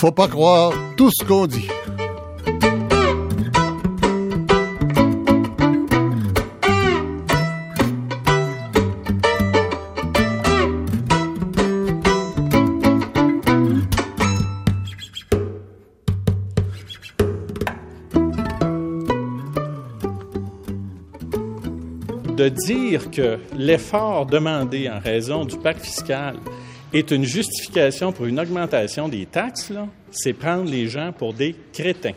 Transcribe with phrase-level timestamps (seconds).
[0.00, 1.68] Faut pas croire tout ce qu'on dit.
[22.74, 26.36] Dire que l'effort demandé en raison du pacte fiscal
[26.92, 29.72] est une justification pour une augmentation des taxes,
[30.12, 32.14] c'est prendre les gens pour des crétins.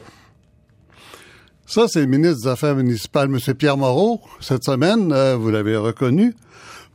[1.66, 3.56] Ça, c'est le ministre des Affaires municipales, M.
[3.56, 6.36] Pierre Moreau, cette semaine, euh, vous l'avez reconnu.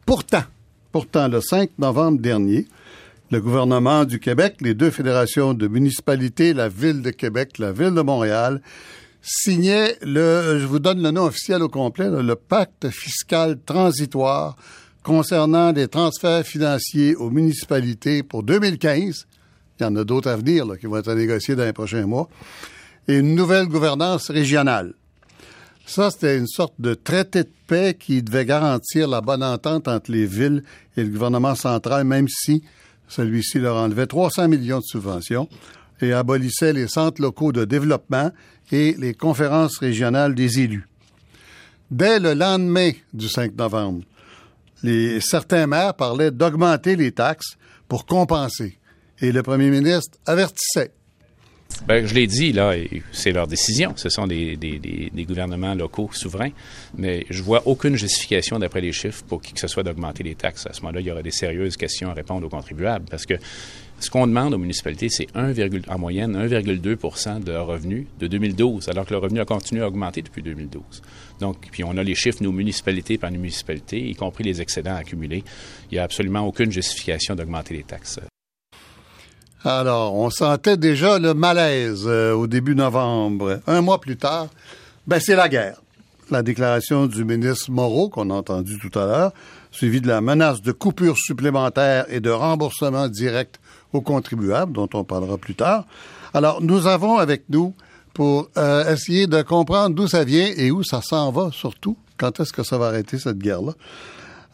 [0.06, 0.44] Pourtant,
[0.92, 2.66] pourtant, le 5 novembre dernier,
[3.32, 7.94] le gouvernement du Québec, les deux fédérations de municipalités, la Ville de Québec, la Ville
[7.94, 8.60] de Montréal,
[9.22, 14.56] signaient le, je vous donne le nom officiel au complet, le pacte fiscal transitoire
[15.02, 19.26] concernant des transferts financiers aux municipalités pour 2015.
[19.78, 22.28] Il y en a d'autres à venir qui vont être négociés dans les prochains mois.
[23.06, 24.94] Et une nouvelle gouvernance régionale.
[25.86, 30.12] Ça, c'était une sorte de traité de paix qui devait garantir la bonne entente entre
[30.12, 30.62] les villes
[30.96, 32.62] et le gouvernement central, même si
[33.08, 35.48] celui-ci leur enlevait 300 millions de subventions
[36.00, 38.30] et abolissait les centres locaux de développement
[38.70, 40.86] et les conférences régionales des élus.
[41.90, 44.02] Dès le lendemain du 5 novembre,
[44.82, 47.56] les, certains maires parlaient d'augmenter les taxes
[47.88, 48.78] pour compenser.
[49.20, 50.92] Et le premier ministre avertissait.
[51.86, 52.74] Ben, je l'ai dit, là,
[53.12, 53.92] c'est leur décision.
[53.96, 56.50] Ce sont des, des, des, gouvernements locaux souverains.
[56.96, 60.34] Mais je vois aucune justification, d'après les chiffres, pour qui que ce soit d'augmenter les
[60.34, 60.66] taxes.
[60.66, 63.06] À ce moment-là, il y aura des sérieuses questions à répondre aux contribuables.
[63.10, 63.34] Parce que
[64.00, 69.12] ce qu'on demande aux municipalités, c'est en moyenne 1,2% de revenus de 2012, alors que
[69.12, 71.02] le revenu a continué à augmenter depuis 2012.
[71.40, 74.94] Donc, puis on a les chiffres, nos municipalités par nos municipalités, y compris les excédents
[74.94, 75.42] accumulés.
[75.90, 78.20] Il n'y a absolument aucune justification d'augmenter les taxes.
[79.64, 83.60] Alors, on sentait déjà le malaise euh, au début novembre.
[83.66, 84.48] Un mois plus tard,
[85.06, 85.80] ben c'est la guerre.
[86.30, 89.32] La déclaration du ministre Moreau, qu'on a entendu tout à l'heure,
[89.72, 93.58] suivie de la menace de coupures supplémentaires et de remboursement direct
[93.92, 95.86] aux contribuables, dont on parlera plus tard.
[96.34, 97.74] Alors, nous avons avec nous,
[98.18, 102.40] pour euh, essayer de comprendre d'où ça vient et où ça s'en va, surtout, quand
[102.40, 103.74] est-ce que ça va arrêter cette guerre-là,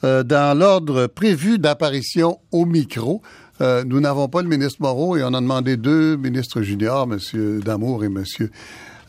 [0.04, 3.22] euh, dans l'ordre prévu d'apparition au micro,
[3.62, 7.60] euh, nous n'avons pas le ministre Moreau et on a demandé deux ministres juniors, M.
[7.60, 8.22] Damour et M.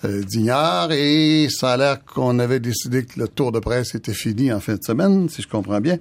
[0.05, 4.13] Euh, Dignard, et ça a l'air qu'on avait décidé que le tour de presse était
[4.13, 5.97] fini en fin de semaine, si je comprends bien.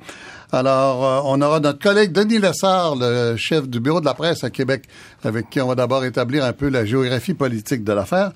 [0.53, 4.45] Alors, euh, on aura notre collègue Denis Lessard, le chef du bureau de la presse
[4.45, 4.85] à Québec,
[5.25, 8.33] avec qui on va d'abord établir un peu la géographie politique de l'affaire.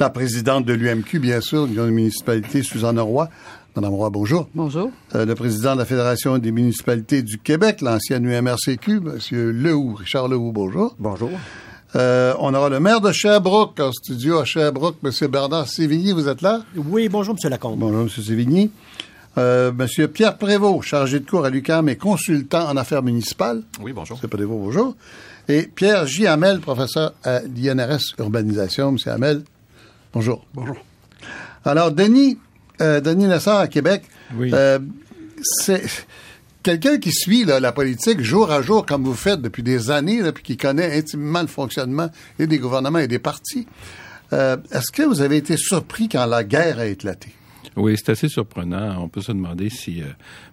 [0.00, 3.28] La présidente de l'UMQ, bien sûr, de la municipalité, Suzanne Roy,
[3.74, 4.48] Madame Roy, bonjour.
[4.54, 4.90] Bonjour.
[5.14, 10.28] Euh, le président de la Fédération des municipalités du Québec, l'ancienne UMRCQ, Monsieur Lehoux, Richard
[10.28, 10.94] Lehoux, bonjour.
[10.98, 11.30] Bonjour.
[11.94, 16.26] Euh, on aura le maire de Sherbrooke en studio à Sherbrooke, Monsieur Bernard Sévigny, vous
[16.26, 16.62] êtes là?
[16.74, 17.78] Oui, bonjour, Monsieur Lacombe.
[17.78, 18.70] Bonjour, Monsieur Sévigny.
[19.36, 23.62] Euh, Monsieur Pierre Prévost, chargé de cours à l'UQAM et consultant en affaires municipales.
[23.80, 24.16] Oui, bonjour.
[24.16, 24.96] Monsieur Prévost, bonjour.
[25.48, 26.26] Et Pierre J.
[26.26, 28.92] Hamel, professeur à l'INRS Urbanisation.
[28.92, 29.42] Monsieur Hamel,
[30.14, 30.46] bonjour.
[30.54, 30.76] Bonjour.
[31.64, 32.38] Alors, Denis,
[32.80, 34.04] euh, Denis Lessard à Québec.
[34.40, 34.78] Euh,
[35.42, 35.82] c'est
[36.62, 40.42] quelqu'un qui suit la politique jour à jour, comme vous faites depuis des années, puis
[40.42, 43.66] qui connaît intimement le fonctionnement des gouvernements et des partis.
[44.32, 47.32] Euh, est-ce que vous avez été surpris quand la guerre a éclaté?
[47.76, 49.02] Oui, c'est assez surprenant.
[49.02, 50.06] On peut se demander si euh,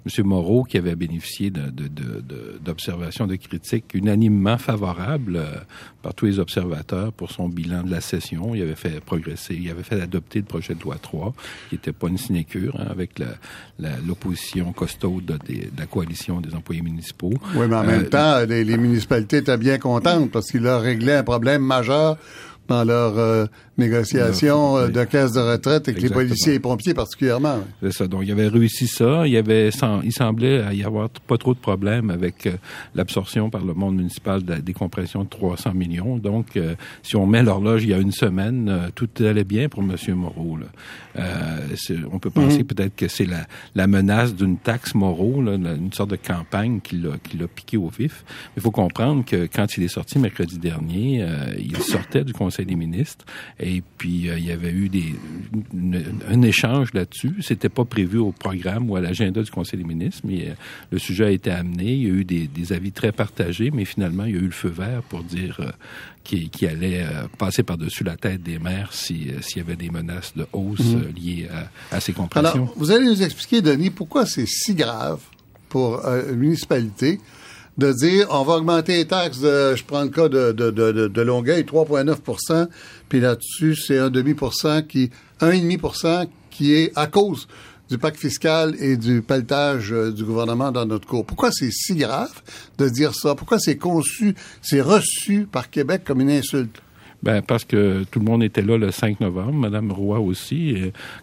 [0.06, 0.25] M.
[0.25, 5.56] Moreau, qui avait bénéficié d'observations, de, de, de, critiques unanimement favorables euh,
[6.02, 9.69] par tous les observateurs pour son bilan de la session, il avait fait progresser, il
[9.69, 11.34] avait fait adopter le projet de loi 3,
[11.69, 13.22] qui n'était pas une sinécure, hein, avec
[14.08, 15.38] l'opposition costaud de,
[15.78, 17.34] la coalition des employés municipaux.
[17.56, 20.80] Oui, mais en même euh, temps, les, les municipalités étaient bien contentes parce qu'il a
[20.80, 22.18] réglé un problème majeur
[22.69, 23.45] dans leur euh,
[23.77, 27.63] négociation euh, de caisse de retraite avec les policiers et pompiers particulièrement.
[27.81, 28.07] C'est ça.
[28.07, 29.25] Donc, il avait réussi ça.
[29.25, 29.69] Il y avait,
[30.04, 32.51] il semblait y avoir pas trop de problèmes avec euh,
[32.94, 36.18] l'absorption par le monde municipal de la décompression de 300 millions.
[36.18, 36.60] Donc,
[37.01, 39.95] si on met l'horloge il y a une semaine, tout allait bien pour M.
[40.15, 40.57] Moreau.
[40.57, 41.24] Là.
[42.12, 42.65] on peut penser mhm.
[42.65, 46.98] peut-être que c'est la, la menace d'une taxe Moreau, là, une sorte de campagne qui
[46.98, 48.24] l'a, qui l'a piqué au vif.
[48.30, 51.25] Mais il faut comprendre que quand il est sorti mercredi dernier,
[51.57, 53.26] il sortait du Conseil Conseil des ministres.
[53.60, 55.16] Et puis, il y avait eu des,
[56.28, 57.36] un échange là-dessus.
[57.42, 60.54] C'était pas prévu au programme ou à l'agenda du Conseil des ministres, mais
[60.92, 61.94] le sujet a été amené.
[61.94, 64.46] Il y a eu des, des, avis très partagés, mais finalement, il y a eu
[64.46, 65.60] le feu vert pour dire
[66.24, 67.06] qui, qui, allait
[67.38, 71.14] passer par-dessus la tête des maires s'il y avait des menaces de hausse mhm.
[71.16, 72.64] liées à, à, ces compressions.
[72.64, 75.22] Alors, vous allez nous expliquer, Denis, pourquoi c'est si grave
[75.70, 77.20] pour une municipalité
[77.80, 81.08] de dire on va augmenter les taxes de, je prends le cas de, de, de,
[81.08, 82.68] de Longueuil, 3,9%
[83.10, 84.36] puis là-dessus, c'est un demi
[84.88, 85.10] qui,
[85.42, 85.78] un et demi
[86.52, 87.48] qui est à cause
[87.90, 91.26] du pacte fiscal et du pelletage euh, du gouvernement dans notre cours.
[91.26, 92.42] Pourquoi c'est si grave
[92.78, 93.34] de dire ça?
[93.34, 96.82] Pourquoi c'est conçu, c'est reçu par Québec comme une insulte?
[97.21, 100.75] Ben parce que tout le monde était là le 5 novembre, Madame Roy aussi.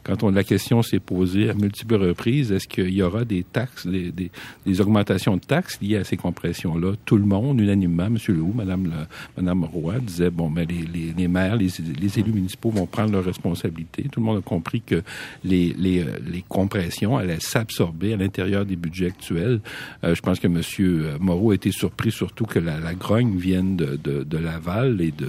[0.04, 3.86] Quand on la question s'est posée à multiples reprises, est-ce qu'il y aura des taxes,
[3.86, 4.30] des, des,
[4.66, 6.92] des, augmentations de taxes liées à ces compressions-là?
[7.06, 11.14] Tout le monde, unanimement, Monsieur Lehoux, Madame le, Madame Roy disait bon, ben les, les,
[11.16, 11.68] les maires, les,
[11.98, 14.04] les, élus municipaux vont prendre leurs responsabilités.
[14.12, 15.02] Tout le monde a compris que
[15.44, 19.60] les, les, les compressions allaient s'absorber à l'intérieur des budgets actuels.
[20.04, 23.76] Euh, je pense que Monsieur Moreau a été surpris surtout que la, la grogne vienne
[23.76, 25.28] de, de, de Laval et de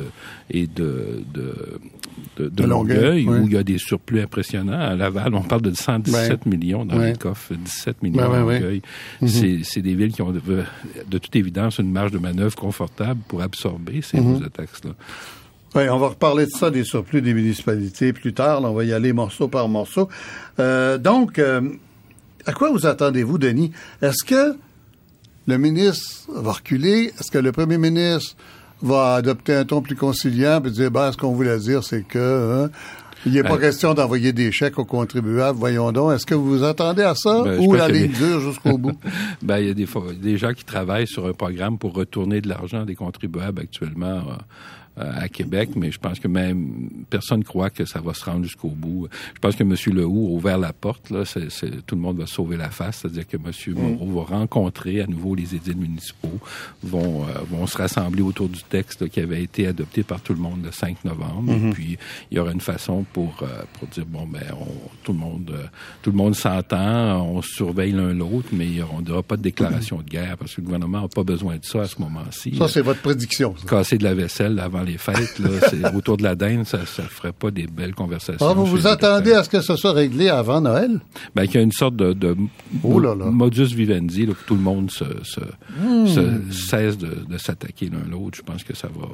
[0.66, 4.80] de, de, de, Longueuil, où il y a des surplus impressionnants.
[4.80, 8.82] À Laval, on parle de 117 millions dans les coffres, 17 millions à Longueuil.
[9.22, 9.64] Mhm.
[9.64, 14.02] C'est des villes qui ont, de, toute évidence, une marge de manœuvre confortable pour absorber
[14.02, 14.92] ces mm taxes-là.
[15.76, 18.64] Oui, on va reparler de ça, des surplus des municipalités plus tard.
[18.64, 20.10] on va y aller morceau par morceau.
[20.60, 21.62] Euh, donc, euh,
[22.46, 23.72] à quoi vous attendez-vous, Denis?
[24.02, 24.58] Est-ce que
[25.46, 27.12] le ministre va reculer?
[27.20, 28.36] Est-ce que le premier ministre
[28.82, 32.66] va adopter un ton plus conciliant et dire, ben, ce qu'on voulait dire, c'est que...
[32.66, 32.70] Hein,
[33.26, 35.58] il n'est pas ben, question d'envoyer des chèques aux contribuables.
[35.58, 37.44] Voyons donc, est-ce que vous vous attendez à ça?
[37.44, 38.98] Ben, ou la ligne dure jusqu'au bout?
[39.42, 39.88] ben, il y a des,
[40.22, 44.06] des gens qui travaillent sur un programme pour retourner de l'argent des contribuables actuellement.
[44.06, 44.38] Euh, euh,
[44.98, 48.44] à Québec, mais je pense que même personne ne croit que ça va se rendre
[48.44, 49.08] jusqu'au bout.
[49.36, 49.76] Je pense que M.
[49.96, 51.10] Lehoux a ouvert la porte.
[51.10, 51.24] Là,
[51.86, 53.52] tout le monde va sauver la face, c'est-à-dire que M.
[53.68, 53.80] Mm.
[53.80, 56.40] Moreau va rencontrer à nouveau les édiles municipaux,
[56.84, 60.40] vont, euh, vont se rassembler autour du texte qui avait été adopté par tout le
[60.40, 61.52] monde le 5 novembre.
[61.52, 61.74] Et mm-hmm.
[61.74, 61.98] puis,
[62.32, 64.42] il y aura une façon pour, euh, pour dire, bon, ben,
[65.04, 65.58] tout le monde
[66.02, 70.10] tout le monde s'entend, on surveille l'un l'autre, mais on n'aura pas de déclaration de
[70.10, 72.56] guerre parce que le gouvernement n'a pas besoin de ça à ce moment-ci.
[72.58, 73.54] Ça, c'est votre prédiction.
[73.68, 77.32] Casser de la vaisselle avant les fêtes, là, autour de la dinde, ça ne ferait
[77.32, 78.48] pas des belles conversations.
[78.48, 81.00] Ah, vous vous attendez à ce que ce soit réglé avant Noël?
[81.36, 82.36] Ben, qu'il y a une sorte de, de
[82.84, 83.00] oh
[83.32, 85.42] modus vivendi, là, que tout le monde se, se,
[85.80, 86.52] hmm.
[86.52, 88.38] cesse de, de s'attaquer l'un l'autre.
[88.38, 89.08] Je pense que ça va,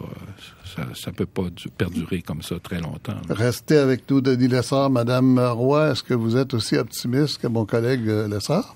[0.76, 1.48] ça, ça peut pas
[1.78, 3.18] perdurer comme ça très longtemps.
[3.30, 4.90] Restez avec nous, Denis Lessard.
[4.90, 8.76] Madame Roy, est-ce que vous êtes aussi optimiste que mon collègue euh, Lessard?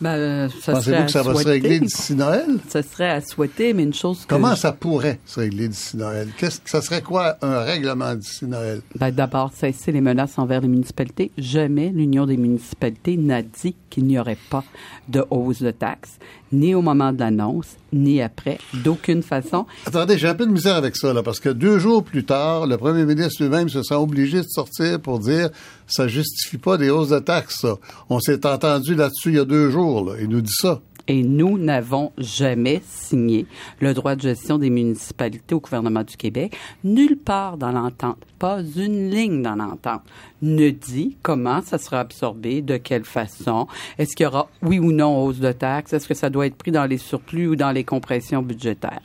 [0.00, 2.58] Ben, ça Pensez-vous que ça va se régler d'ici Noël?
[2.68, 4.28] Ça serait à souhaiter, mais une chose que...
[4.28, 6.28] Comment ça pourrait se régler d'ici Noël?
[6.36, 8.82] Qu'est-ce que ça serait quoi un règlement d'ici Noël?
[8.98, 11.30] Ben, d'abord, cesser les menaces envers les municipalités.
[11.38, 14.64] Jamais l'Union des municipalités n'a dit qu'il n'y aurait pas
[15.08, 16.18] de hausse de taxes,
[16.52, 19.66] ni au moment de l'annonce, ni après, d'aucune façon.
[19.84, 22.66] Attendez, j'ai un peu de misère avec ça, là, parce que deux jours plus tard,
[22.66, 25.50] le premier ministre lui-même se sent obligé de sortir pour dire
[25.86, 27.76] ça justifie pas des hausses de taxes, ça.
[28.10, 30.14] On s'est entendu là-dessus il y a deux jours, là.
[30.20, 33.46] Il nous dit ça et nous n'avons jamais signé
[33.80, 36.56] le droit de gestion des municipalités au gouvernement du Québec.
[36.84, 40.02] Nulle part dans l'entente, pas une ligne dans l'entente.
[40.42, 43.66] Ne dit comment ça sera absorbé, de quelle façon,
[43.98, 46.56] est-ce qu'il y aura oui ou non hausse de taxes, est-ce que ça doit être
[46.56, 49.00] pris dans les surplus ou dans les compressions budgétaires?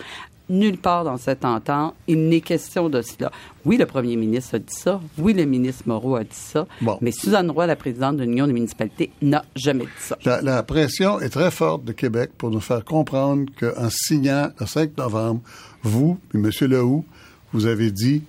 [0.52, 3.32] Nulle part dans cette entente, il n'est question de cela.
[3.66, 5.02] Oui, le premier ministre a dit ça.
[5.18, 6.68] Oui, le ministre Moreau a dit ça.
[7.02, 10.18] Mais Suzanne Roy, la présidente de l'Union des municipalités, n'a jamais dit ça.
[10.42, 14.98] La, pression est très forte de Québec pour nous faire comprendre qu'en signant le 5
[14.98, 15.42] novembre,
[15.84, 16.50] vous et M.
[16.62, 17.06] Lehoux,
[17.54, 18.24] vous avez dit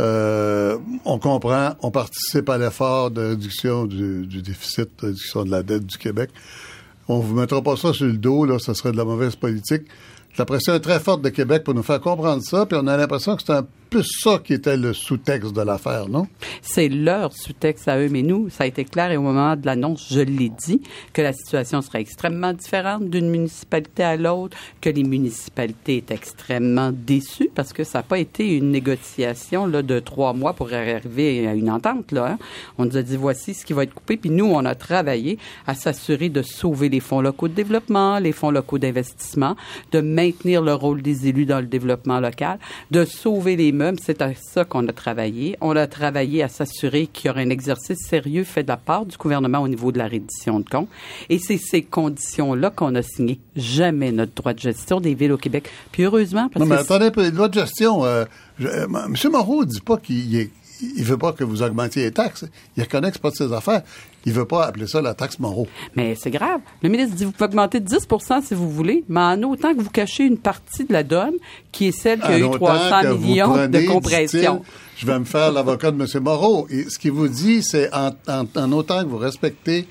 [0.00, 5.50] euh, on comprend, on participe à l'effort de réduction du, du, déficit, de réduction de
[5.50, 6.30] la dette du Québec.
[7.08, 9.82] On vous mettra pas ça sur le dos, là, ça serait de la mauvaise politique.
[10.38, 12.96] La pression est très forte de Québec pour nous faire comprendre ça, puis on a
[12.96, 16.26] l'impression que c'est un plus ça qui était le sous-texte de l'affaire, non?
[16.62, 19.66] C'est leur sous-texte à eux, mais nous, ça a été clair et au moment de
[19.66, 20.80] l'annonce, je l'ai dit,
[21.12, 26.90] que la situation serait extrêmement différente d'une municipalité à l'autre, que les municipalités étaient extrêmement
[26.90, 31.46] déçues parce que ça n'a pas été une négociation là, de trois mois pour arriver
[31.46, 32.12] à une entente.
[32.12, 32.38] Là, hein.
[32.78, 35.36] On nous a dit voici ce qui va être coupé, puis nous, on a travaillé
[35.66, 39.54] à s'assurer de sauver les fonds locaux de développement, les fonds locaux d'investissement,
[39.90, 42.58] de maintenir le rôle des élus dans le développement local,
[42.90, 45.56] de sauver les c'est à ça qu'on a travaillé.
[45.60, 49.06] On a travaillé à s'assurer qu'il y aurait un exercice sérieux fait de la part
[49.06, 50.88] du gouvernement au niveau de la reddition de comptes.
[51.28, 53.40] Et c'est ces conditions-là qu'on a signé.
[53.56, 55.68] Jamais notre droit de gestion des villes au Québec.
[55.90, 58.24] Puis heureusement, parce Non, mais que attendez, le droit de gestion, euh,
[58.58, 59.14] je- euh, M.
[59.30, 60.50] Moreau dit pas qu'il est-
[60.96, 62.44] il veut pas que vous augmentiez les taxes.
[62.76, 63.82] Il reconnaît que c'est pas de ses affaires.
[64.24, 65.66] Il veut pas appeler ça la taxe Moreau.
[65.96, 66.60] Mais c'est grave.
[66.82, 69.80] Le ministre dit vous pouvez augmenter de 10% si vous voulez, mais en autant que
[69.80, 71.34] vous cachez une partie de la donne,
[71.72, 74.62] qui est celle qui a eu autant 300 que vous millions prenez, de compression.
[74.96, 76.22] Je vais me faire l'avocat de M.
[76.22, 76.66] Moreau.
[76.70, 79.86] Et ce qu'il vous dit, c'est en, en- en autant que vous respectez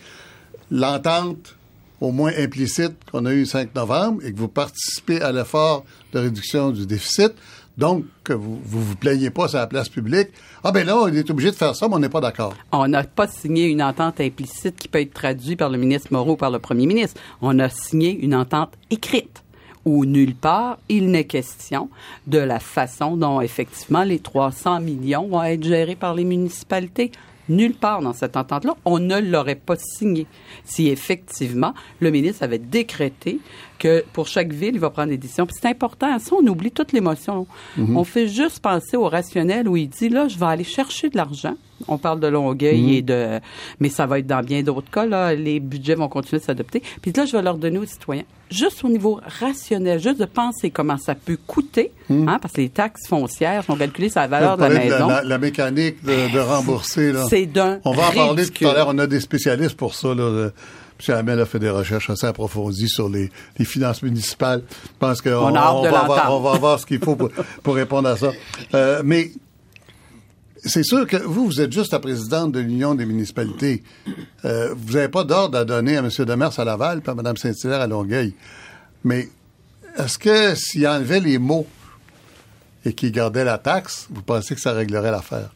[0.70, 1.56] l'entente,
[2.00, 5.84] au moins implicite, qu'on a eue le 5 novembre et que vous participez à l'effort
[6.14, 7.34] de réduction du déficit,
[7.78, 10.30] donc vous vous, vous plaignez pas sur la place publique.
[10.64, 12.54] Ah ben là, on est obligé de faire ça, mais on n'est pas d'accord.
[12.72, 16.34] On n'a pas signé une entente implicite qui peut être traduite par le ministre Moreau
[16.34, 17.20] ou par le premier ministre.
[17.42, 19.44] On a signé une entente écrite
[19.86, 21.90] où nulle part il n'est question
[22.28, 27.12] de la façon dont effectivement les 300 millions vont être gérés par les municipalités.
[27.50, 30.28] Nulle part dans cette entente-là, on ne l'aurait pas signé.
[30.64, 33.40] Si effectivement le ministre avait décrété
[33.82, 35.48] que pour chaque ville, il va prendre des décisions.
[35.48, 37.48] Puis c'est important, ça, on oublie toute l'émotion.
[37.78, 41.18] On fait juste penser au rationnel où il dit, là, je vais aller chercher de
[41.18, 41.56] l'argent.
[41.88, 43.40] On parle de Longueuil et de...
[43.80, 45.34] Mais ça va être dans bien d'autres cas, là.
[45.34, 46.84] Les budgets vont continuer de s'adopter.
[47.02, 50.70] Puis là, je vais leur donner aux citoyens, juste au niveau rationnel, juste de penser
[50.70, 54.58] comment ça peut coûter, hein, parce que les taxes foncières sont calculées sur la valeur
[54.58, 55.08] de la maison.
[55.08, 57.12] la, la mécanique de, de rembourser.
[57.14, 57.26] Là.
[57.28, 58.88] C'est d'un On va en parler tout à l'heure.
[58.90, 60.14] On a des spécialistes pour ça.
[60.14, 60.50] Là.
[61.10, 61.16] M.
[61.16, 64.64] Hamel a fait des recherches assez approfondies sur les, les finances municipales.
[64.70, 66.28] Je pense qu'on On l'entendre.
[66.30, 67.30] on va avoir ce qu'il faut pour,
[67.64, 68.32] pour répondre à ça.
[68.74, 69.32] Euh, mais
[70.64, 73.84] c'est sûr que vous, vous êtes juste la présidente de l'Union des municipalités.
[74.46, 76.10] Euh, vous n'avez pas d'ordre à donner à M.
[76.20, 78.36] Demers à Laval et à Mme Saint-Hilaire à Longueuil.
[79.04, 79.30] Mais
[79.98, 81.66] est-ce que s'il enlevait les mots
[82.86, 85.50] et qu'il gardait la taxe, vous pensez que ça réglerait l'affaire?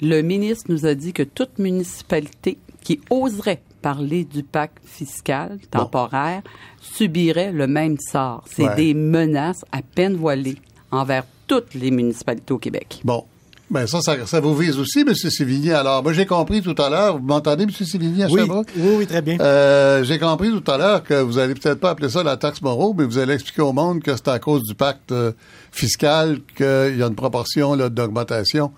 [0.00, 6.42] Le ministre nous a dit que toute municipalité qui oserait parler du pacte fiscal temporaire
[6.80, 8.44] subirait le même sort.
[8.50, 8.76] C'est Ouais.
[8.76, 10.58] des menaces à peine voilées
[10.90, 13.00] envers toutes les municipalités au Québec.
[13.04, 13.24] Bon.
[13.70, 15.14] Ben ça, ça, ça vous vise aussi, M.
[15.14, 15.70] Sévigny.
[15.70, 17.70] Alors, moi, j'ai compris tout à l'heure, vous m'entendez, M.
[17.70, 18.68] Sévigny, à Oui, Sherbrooke?
[18.76, 19.38] oui, oui, très bien.
[19.40, 22.60] Euh, j'ai compris tout à l'heure que vous allez peut-être pas appeler ça la taxe
[22.60, 25.32] Moreau, mais vous allez expliquer au monde que c'est à cause du pacte euh,
[25.70, 28.72] fiscal qu'il y a une proportion là, d'augmentation.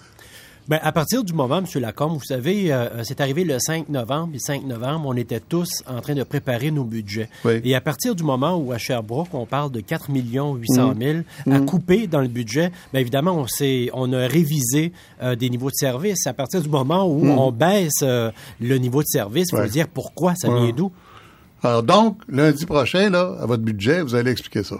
[0.66, 1.66] Ben, à partir du moment, M.
[1.82, 4.30] Lacombe, vous savez, euh, c'est arrivé le 5 novembre.
[4.32, 7.28] Le 5 novembre, on était tous en train de préparer nos budgets.
[7.44, 7.60] Oui.
[7.64, 11.18] Et à partir du moment où, à Sherbrooke, on parle de 4 800 000
[11.50, 14.92] à couper dans le budget, bien évidemment, on, s'est, on a révisé
[15.22, 16.26] euh, des niveaux de service.
[16.26, 19.88] À partir du moment où on baisse euh, le niveau de service, il faut dire
[19.88, 20.62] pourquoi, ça Ouais.
[20.62, 20.90] vient d'où?
[21.62, 24.76] Alors donc, lundi prochain, là, à votre budget, vous allez expliquer ça.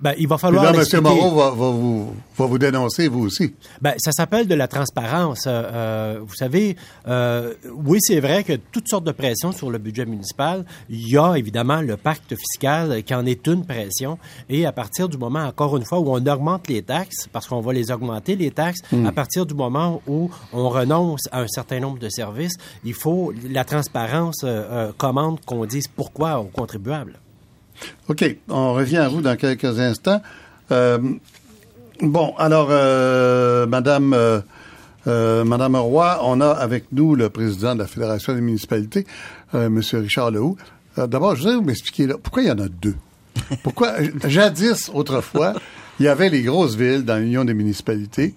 [0.00, 1.00] Ben, il va falloir là, M.
[1.00, 3.54] Moreau va, va vous, va vous dénoncer, vous aussi.
[3.80, 5.44] Ben, ça s'appelle de la transparence.
[5.46, 6.76] Euh, euh, vous savez,
[7.08, 10.64] euh, oui, c'est vrai que toutes sortes de pressions sur le budget municipal.
[10.90, 14.18] Il y a évidemment le pacte fiscal qui en est une pression.
[14.48, 17.60] Et à partir du moment, encore une fois, où on augmente les taxes, parce qu'on
[17.60, 21.80] va les augmenter, les taxes, à partir du moment où on renonce à un certain
[21.80, 27.18] nombre de services, il faut la transparence euh, euh, commande qu'on dise pourquoi aux contribuables.
[28.08, 28.24] OK.
[28.48, 30.20] On revient à vous dans quelques instants.
[30.70, 30.98] Euh,
[32.00, 37.86] bon, alors, euh, Madame, euh, Madame Roy, on a avec nous le président de la
[37.86, 39.06] Fédération des municipalités,
[39.52, 40.56] Monsieur Richard Lehoux.
[40.96, 42.96] D'abord, je voudrais vous m'expliquer pourquoi il y en a deux?
[43.62, 43.94] Pourquoi,
[44.26, 45.54] jadis, autrefois,
[46.00, 48.34] il y avait les grosses villes dans l'Union des municipalités,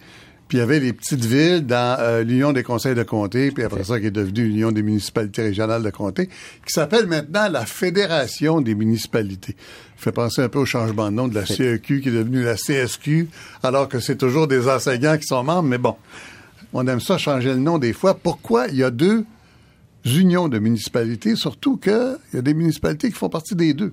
[0.48, 3.64] puis il y avait les petites villes dans euh, l'Union des conseils de comté, puis
[3.64, 7.66] après ça, qui est devenue l'Union des municipalités régionales de comté, qui s'appelle maintenant la
[7.66, 9.56] Fédération des municipalités.
[9.98, 12.44] Ça fait penser un peu au changement de nom de la CEQ qui est devenue
[12.44, 13.28] la CSQ,
[13.62, 15.96] alors que c'est toujours des enseignants qui sont membres, mais bon,
[16.74, 18.14] on aime ça changer le nom des fois.
[18.14, 19.26] Pourquoi il y a deux
[20.06, 23.92] unions de municipalités, surtout qu'il y a des municipalités qui font partie des deux?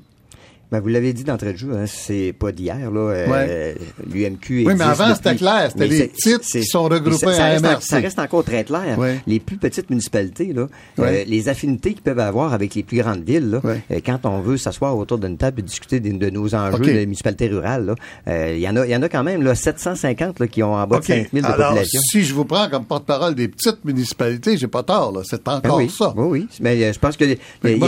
[0.74, 3.00] Ben, vous l'avez dit d'entrée de jeu, hein, c'est pas d'hier, là.
[3.00, 3.76] euh, Ouais.
[4.12, 5.68] L'UMQ Oui, mais avant, c'était clair.
[5.70, 7.82] C'était les c'est- qui sont ça, ça à reste, en- MRC.
[7.82, 8.98] ça reste encore très clair.
[8.98, 9.20] Ouais.
[9.28, 10.66] Les plus petites municipalités, là,
[10.98, 11.22] Ouais.
[11.22, 14.40] euh, les affinités qu'ils peuvent avoir avec les plus grandes villes, là, euh, quand on
[14.40, 16.82] veut s'asseoir autour d'une table et discuter des- de, nos enjeux OK.
[16.86, 17.94] des municipalités rurales,
[18.26, 20.74] euh, il y en a, y en a quand même, là, 750, là, qui ont
[20.74, 22.00] en bas de 5000 de Alors, population.
[22.10, 25.20] si je vous prends comme porte-parole des petites municipalités, j'ai pas tort, là.
[25.24, 26.12] C'est Ben encore oui, ça.
[26.16, 26.48] oui, oui.
[26.60, 27.78] Mais je pense que il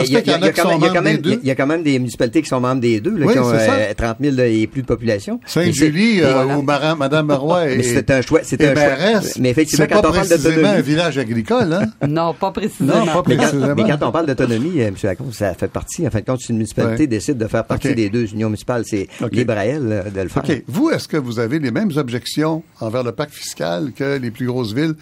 [1.44, 3.50] y a quand même des municipalités qui sont membres des deux, là, Oui, qui ont
[3.50, 5.40] c'est euh, 30 000 et plus de population.
[5.46, 6.58] Sainte-Julie, Mais c'est- euh, voilà.
[6.58, 8.40] où Mara- Madame Marois Mais est, c'est un choix.
[8.42, 9.20] C'est est un choix.
[9.40, 11.86] Mais effectivement, c'est quand pas on parle précisément un d'autonomie, village agricole, hein?
[12.08, 13.04] Non, pas précisément.
[13.04, 13.74] Non, pas mais quand, précisément.
[13.76, 14.94] mais quand on parle d'autonomie, euh, M.
[15.02, 16.06] Lacombe, ça fait partie.
[16.06, 17.06] En fin de compte, si une municipalité Ouais.
[17.06, 17.94] décide de faire partie OK.
[17.94, 19.32] des deux unions municipales, c'est OK.
[19.32, 20.42] libre à elle euh, de le faire.
[20.48, 20.62] OK.
[20.68, 24.46] Vous, est-ce que vous avez les mêmes objections envers le pacte fiscal que les plus
[24.46, 24.94] grosses villes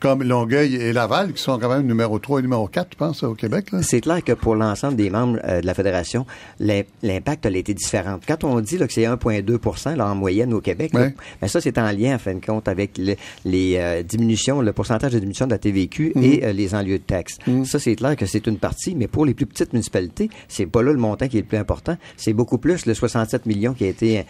[0.00, 3.22] comme Longueuil et Laval, qui sont quand même numéro 3 et numéro 4, je pense,
[3.22, 3.66] au Québec?
[3.82, 6.26] C'est clair que pour l'ensemble des membres euh, de la fédération,
[6.58, 8.18] l'im- l'impact a été différent.
[8.26, 11.12] Quand on dit là, que c'est 1,2 là, en moyenne au Québec, ben
[11.46, 13.14] ça c'est en lien en fin de compte avec le-
[13.44, 16.24] les euh, diminutions, le pourcentage de diminution de la TVQ Mhm.
[16.24, 17.36] et euh, les enlieux de taxes.
[17.64, 20.82] Ça c'est clair que c'est une partie, mais pour les plus petites municipalités, c'est pas
[20.82, 21.96] là le montant qui est le plus important.
[22.16, 24.24] C'est beaucoup plus le 67 millions qui a été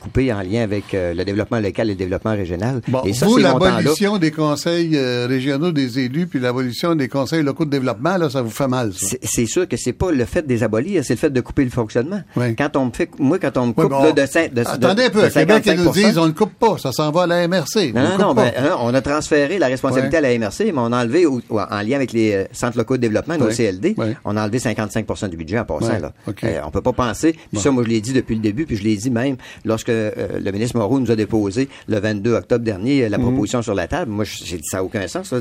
[0.00, 2.80] coupé en lien avec le développement local et le développement régional.
[2.88, 7.42] Bon, et ça, vous, l'abolition des conseils euh, régionaux des élus puis l'abolition des conseils
[7.42, 9.16] locaux de développement, là, ça vous fait mal, ça?
[9.22, 11.64] C'est- sûr que c'est pas le fait de les abolir, c'est le fait de couper
[11.64, 12.20] le fonctionnement.
[12.36, 12.56] Oui.
[12.56, 15.04] Quand on me fait, moi, quand on me coupe là, de, cin- de, de- Attendez
[15.04, 17.22] un peu, de Québec, ils nous 55%, disent, on ne coupe pas, ça s'en va
[17.22, 17.92] à la MRC.
[17.94, 20.72] Non, On non, non, ben, hein, on a transféré la responsabilité à la MRC, mais
[20.78, 23.50] on a enlevé, ou en lien avec les euh, centres locaux de développement, nos.
[23.50, 23.94] CLD,
[24.24, 25.98] on a enlevé 55% du budget en passant.
[25.98, 26.12] Là.
[26.26, 26.42] OK.
[26.44, 28.76] Euh, on peut pas penser, puis ça, moi, je l'ai dit depuis le début, puis
[28.76, 30.10] je l'ai dit même lorsque euh,
[30.42, 33.24] le ministre Moreau nous a déposé le 22 octobre dernier la Mhm.
[33.24, 34.10] proposition sur la table.
[34.10, 34.95] Moi, je- j'ai dit, ça n'a aucun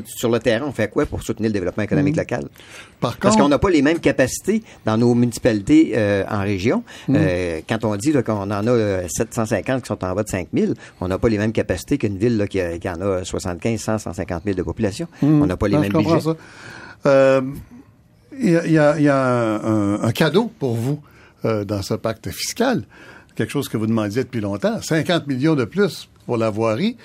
[0.06, 2.42] Sur le terrain, on fait quoi pour soutenir le développement économique local?
[2.44, 2.50] Mhm.
[3.00, 6.84] Par Parce contre, qu'on n'a pas les mêmes capacités dans nos municipalités euh, en région.
[7.08, 7.16] Mhm.
[7.20, 10.30] Euh, quand on dit là, qu'on en a euh, 750 qui sont en bas de
[10.30, 13.24] 5000, on n'a pas les mêmes capacités qu'une ville là, qui, a- qui en a
[13.24, 15.08] 75, 100, 150 000 de population.
[15.22, 16.30] On n'a pas les Non, mêmes budgets.
[17.06, 17.42] Euh,
[18.38, 19.26] Il y a, il y a- il y a
[19.64, 21.00] un, un cadeau pour vous
[21.46, 22.84] euh, dans ce pacte fiscal,
[23.36, 26.98] quelque chose que vous demandiez depuis longtemps, 50 millions de plus pour la voirie,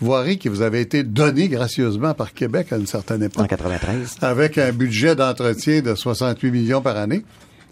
[0.00, 4.18] voirie qui vous avait été donnée gracieusement par Québec à une certaine En époque, 93.
[4.22, 7.24] avec un budget d'entretien de 68 millions par année.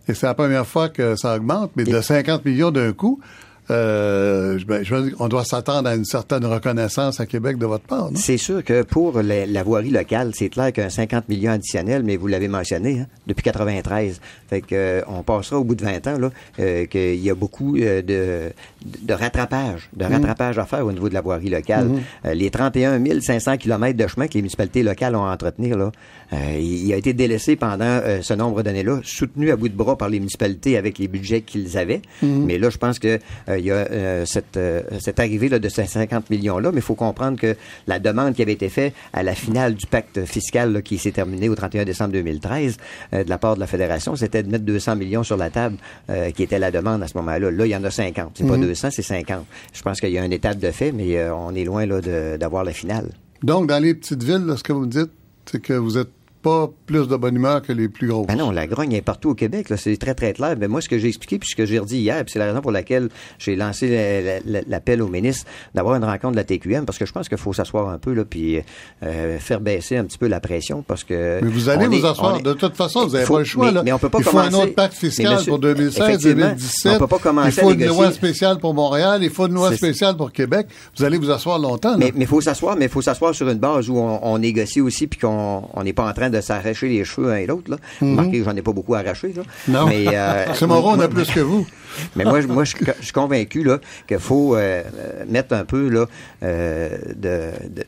[0.08, 3.20] Et c'est la première fois que ça augmente, mais de 50 millions d'un coup,
[3.70, 8.10] euh, ben, je on doit s'attendre à une certaine reconnaissance à Québec de votre part?
[8.14, 12.16] C'est sûr que pour la, la voirie locale, c'est clair qu'un 50 millions additionnel, mais
[12.16, 14.20] vous l'avez mentionné, hein, depuis 93.
[14.48, 16.30] Fait que euh, on passera au bout de 20 ans là,
[16.60, 18.52] euh, qu'il y a beaucoup euh, de,
[18.84, 21.90] de rattrapage, de rattrapage à faire au niveau de la voirie locale.
[22.24, 25.90] Euh, les 31 500 kilomètres de chemin que les municipalités locales ont à entretenir, là,
[26.32, 29.96] euh, il, a été délaissé pendant euh, ce nombre d'années-là, soutenu à bout de bras
[29.96, 32.02] par les municipalités avec les budgets qu'ils avaient.
[32.22, 33.18] Mais là, je pense que
[33.48, 36.78] euh, il y a euh, cette, euh, cette arrivée là, de ces 50 millions-là, mais
[36.78, 37.54] il faut comprendre que
[37.86, 41.12] la demande qui avait été faite à la finale du pacte fiscal là, qui s'est
[41.12, 42.76] terminé au 31 décembre 2013
[43.12, 45.76] euh, de la part de la Fédération, c'était de mettre 200 millions sur la table,
[46.10, 47.50] euh, qui était la demande à ce moment-là.
[47.50, 48.32] Là, il y en a 50.
[48.34, 49.44] C'est pas 200, c'est 50.
[49.72, 52.00] Je pense qu'il y a une étape de fait, mais euh, on est loin là,
[52.00, 53.10] de- d'avoir la finale.
[53.42, 55.10] Donc, dans les petites villes, là, ce que vous me dites,
[55.50, 56.10] c'est que vous êtes
[56.46, 58.28] pas plus de bonne humeur que les plus grosses.
[58.28, 60.54] Ben non, la grogne est partout au Québec, là, c'est très très clair.
[60.58, 62.46] Mais moi, ce que j'ai expliqué, puis ce que j'ai redit hier, puis c'est la
[62.46, 63.88] raison pour laquelle j'ai lancé
[64.22, 67.28] la- la- l'appel au ministre d'avoir une rencontre de la TQM, parce que je pense
[67.28, 68.60] qu'il faut s'asseoir un peu là, puis
[69.02, 71.40] euh, faire baisser un petit peu la pression, parce que.
[71.42, 72.36] Mais vous allez vous est- asseoir.
[72.38, 73.66] est- De toute façon, vous n'avez pas le choix.
[73.66, 73.82] mais- là.
[73.82, 76.46] mais on peut pas il faut commencer- un autre pacte fiscal monsieur- pour 2016, effectivement,
[76.46, 76.92] 2017.
[76.94, 79.18] on peut pas commencer il faut à une loi spéciale pour Montréal.
[79.24, 80.68] Il faut une loi spéciale pour Québec.
[80.96, 81.90] Vous allez vous asseoir longtemps.
[81.90, 81.96] là.
[81.98, 84.80] Mais il faut s'asseoir, mais il faut s'asseoir sur une base où on, on négocie
[84.80, 87.70] aussi, puis qu'on on n'est pas en train de s'arracher les cheveux un et l'autre.
[87.70, 87.76] Là.
[88.00, 89.32] Remarquez que j'en ai pas beaucoup arraché.
[89.36, 89.42] Là.
[89.68, 89.86] Non.
[89.88, 90.66] Mais, euh, M.
[90.68, 91.66] Moreau, on a plus que vous.
[92.16, 94.82] Mais moi, je- moi, je, je suis convaincu là qu'il faut euh,
[95.28, 96.06] mettre un peu là
[96.42, 97.84] euh, de, de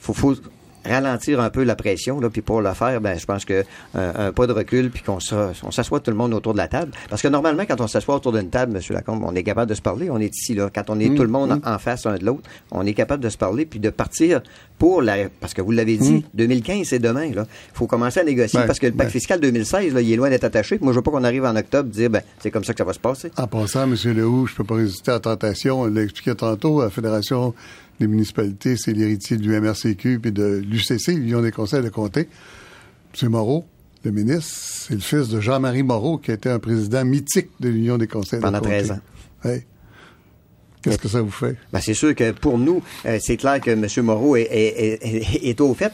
[0.00, 0.34] faut, faut
[0.86, 4.26] ralentir un peu la pression là puis pour le faire ben je pense que un,
[4.28, 6.68] un pas de recul puis qu'on s'a- on s'assoit tout le monde autour de la
[6.68, 6.92] table.
[7.10, 9.74] Parce que normalement quand on s'assoit autour d'une table monsieur Lacombe on est capable de
[9.74, 10.10] se parler.
[10.10, 10.70] On est ici là.
[10.74, 13.22] Quand on est tout le monde en, en face un de l'autre on est capable
[13.22, 14.40] de se parler puis de partir
[14.78, 17.46] pour la parce que vous l'avez dit 2015 c'est demain là.
[17.74, 20.44] Faut commencer à négocier parce que le pacte fiscal 2016 là, il est loin d'être
[20.44, 20.78] attaché.
[20.80, 22.84] Moi je veux pas qu'on arrive en octobre dire ben c'est comme ça que ça
[22.84, 23.30] va se passer.
[23.36, 23.94] En passant, M.
[24.14, 25.80] Lehoux, je peux pas résister à la tentation.
[25.82, 27.54] On l'a expliqué tantôt, la Fédération
[28.00, 32.28] des municipalités, c'est l'héritier du MRCQ puis de l'UCC, l'Union des conseils de comté.
[33.22, 33.28] M.
[33.30, 33.64] Moreau,
[34.04, 37.98] le ministre, c'est le fils de Jean-Marie Moreau, qui était un président mythique de l'Union
[37.98, 38.78] des conseils Pendant de comté.
[38.84, 39.00] 13 ans.
[39.44, 39.66] Ouais.
[40.86, 41.56] Qu'est-ce que ça vous fait?
[41.72, 43.86] Ben, c'est sûr que pour nous, euh, c'est clair que M.
[44.04, 45.92] Moreau est, au fait.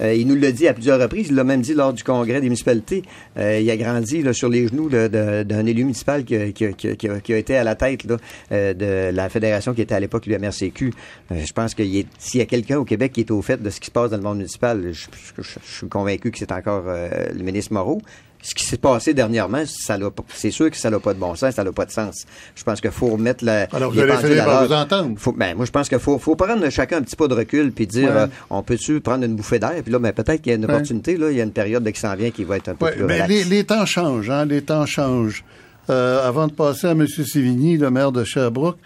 [0.00, 1.28] Euh, il nous l'a dit à plusieurs reprises.
[1.30, 3.02] Il l'a même dit lors du congrès des municipalités.
[3.36, 7.76] Euh, il a grandi sur les genoux d'un élu municipal qui, a- été à la
[7.76, 10.92] tête de la fédération qui était à l'époque l'UMRCQ.
[11.30, 13.78] Je pense est- s'il y a quelqu'un au Québec qui est au fait de ce
[13.80, 17.72] qui se passe dans le monde municipal, je, suis convaincu que c'est encore le ministre
[17.72, 18.02] Moreau.
[18.44, 19.96] Ce qui s'est passé dernièrement, ça
[20.34, 22.24] c'est sûr que ça n'a pas de bon sens, ça n'a pas de sens.
[22.56, 23.68] Je pense qu'il faut remettre la.
[23.72, 25.14] Alors, vous allez finir par vous entendre.
[25.16, 27.70] Faut- ben, moi, je pense qu'il faut, faut prendre chacun un petit pas de recul
[27.70, 28.16] puis dire, Ouais.
[28.22, 29.74] euh, on peut-tu prendre une bouffée d'air?
[29.84, 30.72] Puis là, ben, peut-être qu'il y a une Ouais.
[30.72, 32.86] opportunité, là, il y a une période qui s'en vient qui va être un peu
[32.86, 35.44] Ouais, plus mais les, les temps changent, hein, les temps changent.
[35.90, 37.06] Euh, avant de passer à M.
[37.06, 38.76] Sévigny, le maire de Sherbrooke,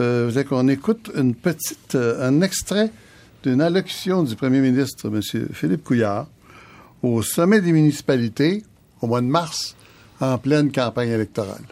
[0.00, 2.90] euh, vous qu'on écoute une petite, euh, un extrait
[3.44, 5.20] d'une allocution du premier ministre, M.
[5.52, 6.26] Philippe Couillard,
[7.02, 8.62] au sommet des municipalités
[9.04, 9.76] au mois de mars,
[10.20, 11.62] en pleine campagne électorale.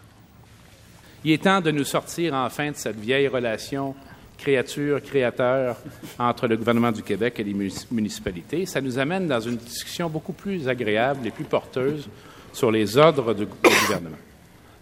[1.25, 3.95] Il est temps de nous sortir enfin de cette vieille relation
[4.37, 5.77] créature-créateur
[6.19, 7.55] entre le gouvernement du Québec et les
[7.91, 8.67] municipalités.
[8.67, 12.09] Ça nous amène dans une discussion beaucoup plus agréable et plus porteuse
[12.53, 14.17] sur les ordres du, gouvernement.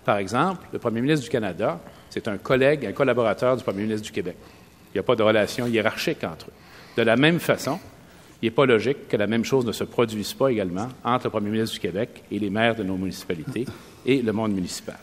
[0.05, 4.07] Par exemple, le premier ministre du Canada, c'est un collègue, un collaborateur du premier ministre
[4.07, 4.37] du Québec.
[4.89, 6.55] Il n'y a pas de relation hiérarchique entre eux.
[6.97, 7.79] De la même façon,
[8.43, 11.31] il n'est pas logique que la même chose ne se produise pas également entre le
[11.31, 13.67] premier ministre du Québec et les maires de nos municipalités
[14.07, 14.99] et le monde municipal.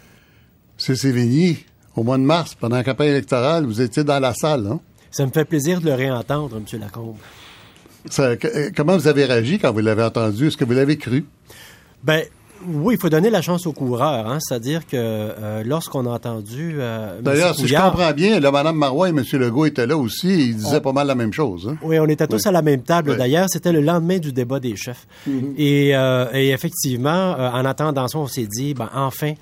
[0.77, 4.67] C'est Sévigny, au mois de mars, pendant la campagne électorale, vous étiez dans la salle,
[4.67, 4.79] hein?
[5.09, 6.79] Ça me fait plaisir de le réentendre, M.
[6.79, 7.17] Lacombe.
[8.75, 10.47] comment vous avez réagi quand vous l'avez entendu?
[10.47, 11.25] Est-ce que vous l'avez cru?
[12.03, 12.23] Ben,
[12.65, 14.27] oui, il faut donner la chance aux coureurs.
[14.27, 14.39] Hein?
[14.39, 16.77] C'est-à-dire que euh, lorsqu'on a entendu.
[16.79, 19.23] Euh, D'ailleurs, si je comprends bien, là, Mme Marois et M.
[19.33, 20.49] Legault étaient là aussi.
[20.49, 21.69] Ils disaient pas mal la même chose.
[21.71, 21.77] Hein?
[21.81, 23.17] Oui, on était tous à la même table.
[23.17, 25.07] D'ailleurs, c'était le lendemain du débat des chefs.
[25.27, 25.53] Mm-hmm.
[25.57, 29.33] et, euh, et, effectivement, en attendant ça, on s'est dit, ben, enfin,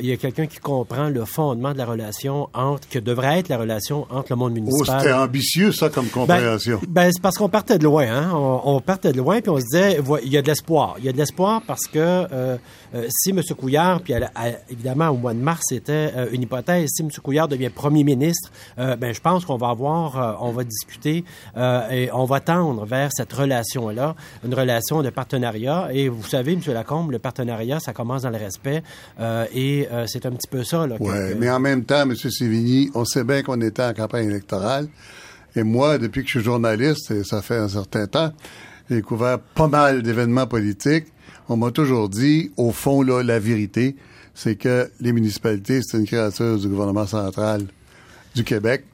[0.00, 3.48] il y a quelqu'un qui comprend le fondement de la relation entre, que devrait être
[3.48, 4.96] la relation entre le monde municipal.
[4.96, 6.80] Oh, c'était ambitieux, ça, comme ben, compréhension.
[6.88, 8.06] Ben, c'est parce qu'on partait de loin.
[8.06, 8.30] Hein?
[8.32, 10.96] On, on, partait de loin, puis on se disait, il y a de l'espoir.
[10.98, 12.26] Il y a de l'espoir parce que
[13.08, 13.40] si M.
[13.58, 14.14] Couillard, puis
[14.70, 17.08] évidemment au mois de mars, c'était euh, une hypothèse, si M.
[17.22, 21.24] Couillard devient premier ministre, euh, ben, je pense qu'on va avoir, on va discuter
[21.56, 25.88] et on va tendre vers cette relation-là, une relation de partenariat.
[25.92, 26.60] Et vous savez, M.
[26.66, 28.82] Lacombe, le partenariat, ça commence dans le respect
[29.54, 30.86] et c'est un petit peu ça.
[31.00, 32.14] Oui, mais en même temps, M.
[32.14, 34.88] Sévigny, on sait bien qu'on était en campagne électorale.
[35.54, 38.32] Et moi, depuis que je suis journaliste, et ça fait un certain temps,
[38.88, 41.06] j'ai découvert pas mal d'événements politiques
[41.48, 43.96] on m'a toujours dit, au fond, là, la vérité,
[44.34, 47.66] c'est que les municipalités, c'est une créature du gouvernement central
[48.34, 48.84] du Québec.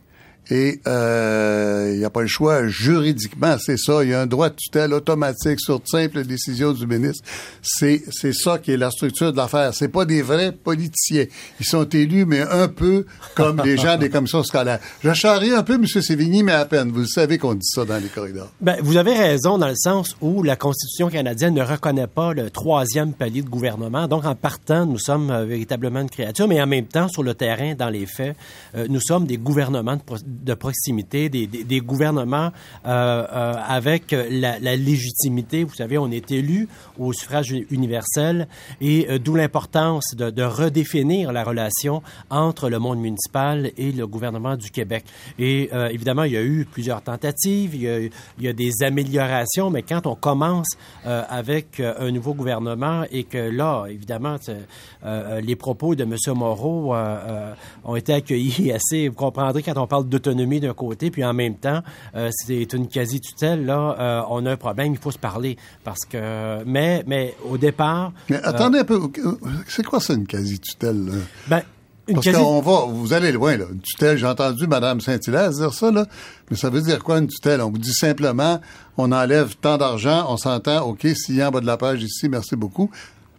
[0.50, 4.02] Et il euh, n'y a pas le choix juridiquement, c'est ça.
[4.02, 7.22] Il y a un droit de tutelle automatique sur simple décision du ministre.
[7.62, 9.74] C'est c'est ça qui est la structure de l'affaire.
[9.74, 11.26] C'est pas des vrais politiciens.
[11.60, 14.80] Ils sont élus, mais un peu comme des gens des commissions scolaires.
[15.02, 15.86] Je charrie un peu M.
[15.86, 16.90] Sévigny, mais à peine.
[16.92, 18.48] Vous savez qu'on dit ça dans les corridors.
[18.60, 22.50] Ben, vous avez raison dans le sens où la Constitution canadienne ne reconnaît pas le
[22.50, 24.08] troisième palier de gouvernement.
[24.08, 27.34] Donc, en partant, nous sommes euh, véritablement une créature, mais en même temps, sur le
[27.34, 28.36] terrain, dans les faits,
[28.74, 30.02] euh, nous sommes des gouvernements de
[30.42, 32.50] de proximité, des, gouvernements
[32.86, 35.64] euh, euh, avec la, légitimité.
[35.64, 38.48] Vous savez, on est élu au suffrage universel
[38.80, 44.56] et euh, d'où l'importance de, redéfinir la relation entre le monde municipal et le gouvernement
[44.56, 45.04] du Québec.
[45.38, 47.98] Et évidemment, il y a eu plusieurs tentatives, il y a,
[48.40, 50.68] il des améliorations, mais quand on commence
[51.04, 54.36] avec un nouveau gouvernement et que là, évidemment,
[55.42, 56.16] les propos de M.
[56.34, 56.94] Moreau
[57.84, 61.56] ont été accueillis assez, vous comprendrez quand on parle d'autonomie d'un côté, puis en même
[61.56, 61.82] temps,
[62.14, 65.56] euh, c'est une quasi-tutelle, là, euh, on a un problème, il faut se parler.
[65.84, 68.12] Parce que, mais, mais au départ...
[68.28, 69.00] Mais attendez un peu,
[69.66, 71.12] c'est quoi ça, une quasi-tutelle?
[71.46, 71.62] Ben,
[72.08, 73.66] une Parce qu'on va, vous allez loin, là.
[73.70, 76.06] Une tutelle, j'ai entendu Mme Saint-Hilaire dire ça, là.
[76.50, 77.60] Mais ça veut dire quoi, une tutelle?
[77.60, 78.60] On vous dit simplement,
[78.96, 82.02] on enlève tant d'argent, on s'entend, OK, s'il y a en bas de la page
[82.02, 82.90] ici, merci beaucoup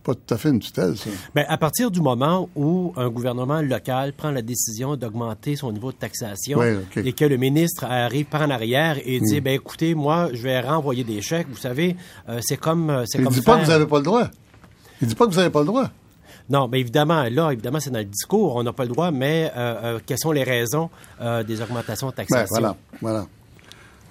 [0.04, 1.10] pas tout à fait une tutelle, ça.
[1.36, 5.92] Bien, à partir du moment où un gouvernement local prend la décision d'augmenter son niveau
[5.92, 6.62] de taxation
[6.96, 9.44] et que le ministre arrive par en arrière et dit, mm.
[9.44, 11.96] ben écoutez, moi, je vais renvoyer des chèques, vous savez,
[12.30, 12.90] euh, c'est comme...
[12.90, 14.28] Euh, Il ne dit pas que vous n'avez pas le droit.
[15.02, 15.90] Il dit pas que vous n'avez pas le droit.
[16.50, 19.52] Non, mais évidemment, là, évidemment, c'est dans le discours, on n'a pas le droit, mais
[19.56, 20.90] euh, quelles sont les raisons
[21.46, 22.48] des augmentations de ben, taxation?
[22.50, 23.28] voilà, voilà.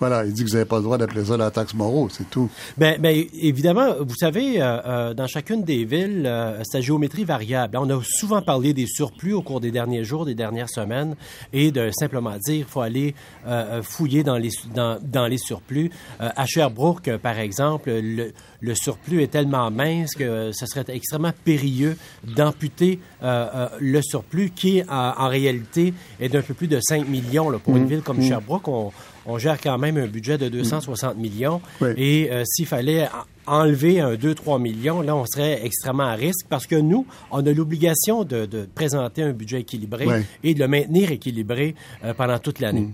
[0.00, 2.28] Voilà, il dit que vous n'avez pas le droit d'appeler ça la taxe Moreau, c'est
[2.30, 2.48] tout.
[2.76, 7.76] Bien, ben, évidemment, vous savez, euh, euh, dans chacune des villes, euh, c'est géométrie variable.
[7.80, 11.16] On a souvent parlé des surplus au cours des derniers jours, des dernières semaines,
[11.52, 13.14] et de simplement dire qu'il faut aller
[13.46, 15.90] euh, fouiller dans les, dans, dans les surplus.
[16.20, 21.96] à Sherbrooke, par exemple, le, le, surplus est tellement mince que ce serait extrêmement périlleux
[22.24, 27.58] d'amputer le surplus qui, en, en réalité, est d'un peu plus de 5 millions là,
[27.58, 27.88] pour une mmh.
[27.88, 28.28] ville comme mmh.
[28.28, 28.68] Sherbrooke.
[28.68, 28.92] On,
[29.29, 31.61] on gère quand même un budget de 260 millions.
[31.97, 33.09] Et euh, s'il fallait
[33.47, 37.53] enlever un 2-3 millions, là, on serait extrêmement à risque parce que nous, on a
[37.53, 42.81] l'obligation de, présenter un budget équilibré et de le maintenir équilibré euh, pendant toute l'année.
[42.81, 42.93] Hmm.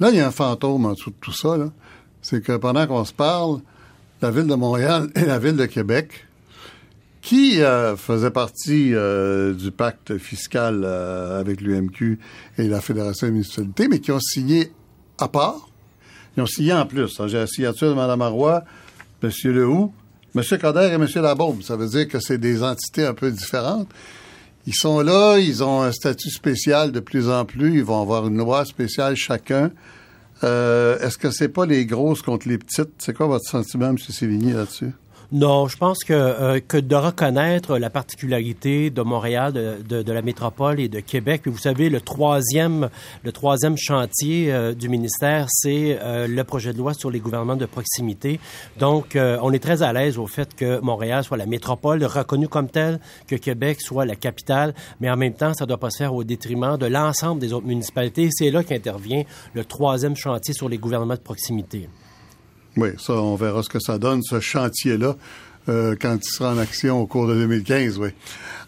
[0.00, 1.56] Là, il y a un fantôme en dessous de tout ça.
[2.20, 3.60] C'est que pendant qu'on se parle,
[4.20, 6.26] la ville de Montréal et la ville de Québec,
[7.22, 12.18] qui euh, faisait partie du pacte fiscal avec l'UMQ
[12.58, 14.72] et la Fédération des municipalités, mais qui ont signé
[15.18, 15.65] à part,
[16.36, 17.20] ils ont signé en plus.
[17.26, 18.64] J'ai la signature de Mme Marois,
[19.22, 19.30] M.
[19.44, 19.92] Lehoux,
[20.34, 20.42] M.
[20.60, 21.06] Coder et M.
[21.16, 21.62] Labaume.
[21.62, 23.88] Ça veut dire que c'est des entités un peu différentes.
[24.66, 28.26] Ils sont là, ils ont un statut spécial de plus en plus, ils vont avoir
[28.26, 29.70] une loi spéciale chacun.
[30.44, 32.90] Euh, Est-ce que c'est pas les grosses contre les petites?
[32.98, 33.98] C'est quoi votre sentiment, M.
[33.98, 34.92] Sévigny, là-dessus?
[35.32, 40.22] Non, je pense que, euh, que de reconnaître la particularité de Montréal, de, de, la
[40.22, 41.42] métropole et de Québec.
[41.46, 42.90] Vous savez, le troisième,
[43.24, 47.56] le troisième chantier euh, du ministère, c'est euh, le projet de loi sur les gouvernements
[47.56, 48.38] de proximité.
[48.78, 52.68] Donc, on est très à l'aise au fait que Montréal soit la métropole reconnue comme
[52.68, 55.98] telle, que Québec soit la capitale, mais en même temps, ça ne doit pas se
[55.98, 58.28] faire au détriment de l'ensemble des autres municipalités.
[58.30, 61.88] C'est là qu'intervient le troisième chantier sur les gouvernements de proximité.
[62.76, 65.16] Oui, ça, on verra ce que ça donne, ce chantier-là,
[65.68, 68.10] euh, quand il sera en action au cours de 2015, oui.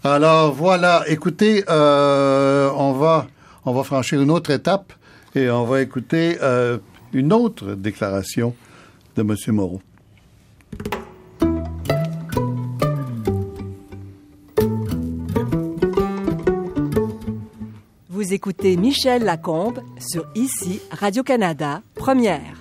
[0.03, 3.27] Alors, voilà, écoutez, euh, on, va,
[3.65, 4.93] on va franchir une autre étape
[5.35, 6.79] et on va écouter euh,
[7.13, 8.55] une autre déclaration
[9.17, 9.35] de M.
[9.49, 9.83] Moreau.
[18.09, 22.58] Vous écoutez Michel Lacombe sur ICI Radio-Canada, première.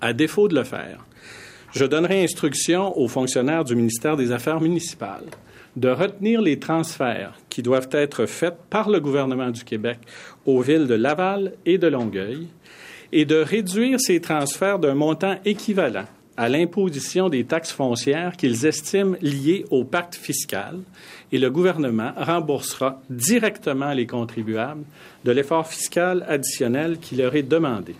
[0.00, 1.04] À défaut de le faire,
[1.72, 5.24] je donnerai instruction aux fonctionnaires du ministère des Affaires municipales
[5.76, 9.98] de retenir les transferts qui doivent être faits par le gouvernement du Québec
[10.46, 12.46] aux villes de Laval et de Longueuil
[13.12, 16.06] et de réduire ces transferts d'un montant équivalent
[16.36, 20.80] à l'imposition des taxes foncières qu'ils estiment liées au pacte fiscal
[21.32, 24.84] et le gouvernement remboursera directement les contribuables
[25.24, 27.94] de l'effort fiscal additionnel qui leur est demandé.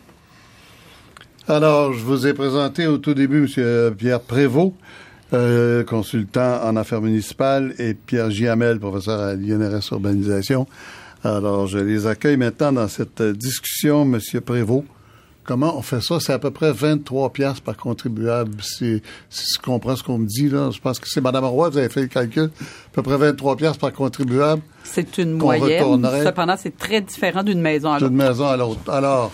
[1.48, 3.94] Alors, je vous ai présenté au tout début M.
[3.94, 4.72] Pierre Prévost,
[5.32, 10.66] euh, consultant en affaires municipales, et Pierre Giamel, professeur à l'INRS Urbanisation.
[11.22, 14.18] Alors, je les accueille maintenant dans cette discussion, M.
[14.40, 14.87] Prévost.
[15.44, 16.18] Comment on fait ça?
[16.18, 18.61] C'est à peu près 23 piastres par contribuable.
[18.61, 21.68] Si, si je comprends ce qu'on me dit, là, je pense que c'est Mme Roy,
[21.70, 22.50] vous avez fait le calcul.
[22.50, 24.62] À peu près 23 piastres par contribuable.
[24.82, 26.04] C'est une moyenne.
[26.24, 28.09] Cependant, c'est très différent d'une maison à l'autre.
[28.09, 28.90] D'une maison à l'autre.
[28.90, 29.30] Alors,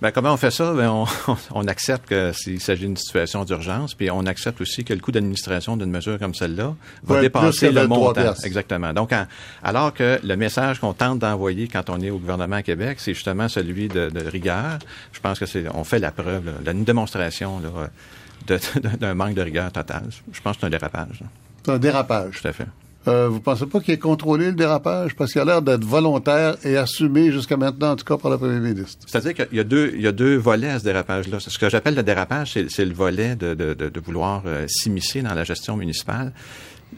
[0.00, 0.72] ben, comment on fait ça?
[0.74, 1.06] Ben, on,
[1.54, 5.12] on, accepte que s'il s'agit d'une situation d'urgence, puis on accepte aussi que le coût
[5.12, 8.34] d'administration d'une mesure comme celle-là va Ouais, dépasser le 23 montant.
[8.44, 8.92] Exactement.
[8.92, 9.26] Donc, en-
[9.62, 13.14] alors que le message qu'on tente d'envoyer quand on est au gouvernement à Québec, c'est
[13.14, 14.78] justement celui de, de rigueur.
[15.12, 18.58] Je pense que c'est, on fait la preuve, là, une démonstration là,
[19.00, 20.04] d'un manque de rigueur total.
[20.32, 21.20] Je pense que c'est un dérapage.
[21.64, 22.40] c'est un dérapage.
[22.42, 22.66] Tout à fait.
[23.06, 25.14] Euh, vous pensez pas qu'il est contrôlé, le dérapage?
[25.14, 28.38] Parce qu'il a l'air d'être volontaire et assumé jusqu'à maintenant, en tout cas par le
[28.38, 29.06] premier ministre.
[29.06, 31.38] C'est-à-dire qu'il y a deux, il y a deux volets à ce dérapage-là.
[31.40, 35.20] Ce que j'appelle le dérapage, c'est, le volet de, de, de, de vouloir euh, s'immiscer
[35.22, 36.32] dans la gestion municipale.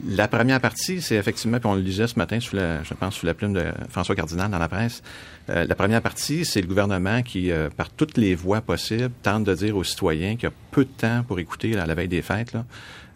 [0.06, 3.14] La première partie, c'est effectivement, puis on le lisait ce matin, sous la, je pense,
[3.14, 5.02] sous la plume de François Cardinal dans la presse.
[5.48, 9.44] euh, la première partie, c'est le gouvernement qui, euh, par toutes les voies possibles, tente
[9.44, 11.94] de dire aux citoyens qu'il y a peu de temps pour écouter là, à la
[11.94, 12.52] veille des fêtes.
[12.52, 12.64] Là,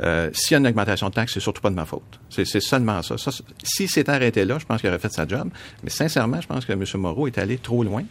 [0.03, 2.21] euh, S'il y a une augmentation de taxes, c'est surtout pas de ma faute.
[2.31, 3.19] C'est c'est seulement ça.
[3.19, 3.31] ça
[3.63, 5.49] si c'était arrêté là, je pense qu'il aurait fait sa job.
[5.85, 6.85] Mais sincèrement, je pense que M.
[6.95, 8.03] Moreau est allé trop loin.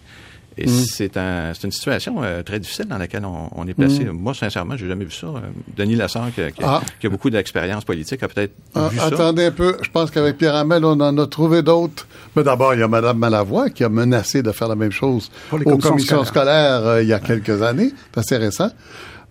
[0.57, 4.03] Et c'est un, c'est une situation euh, très difficile dans laquelle on, on est placé.
[4.03, 5.27] Moi, sincèrement, j'ai jamais vu ça.
[5.27, 5.39] Euh,
[5.77, 6.81] Denis Lassard, qui, qui- Ah.
[6.99, 9.05] qui a beaucoup d'expérience politique, a peut-être Ah, vu ça.
[9.05, 9.77] attendez un peu.
[9.81, 12.07] Je pense qu'avec Pierre Hamel, on en a trouvé d'autres.
[12.35, 15.31] Mais d'abord, il y a Mme Malavoie qui a menacé de faire la même chose
[15.49, 16.79] Pour les aux commissions commissions scolaires.
[16.79, 17.93] scolaires euh, il y a quelques années.
[18.13, 18.69] C'est assez récent.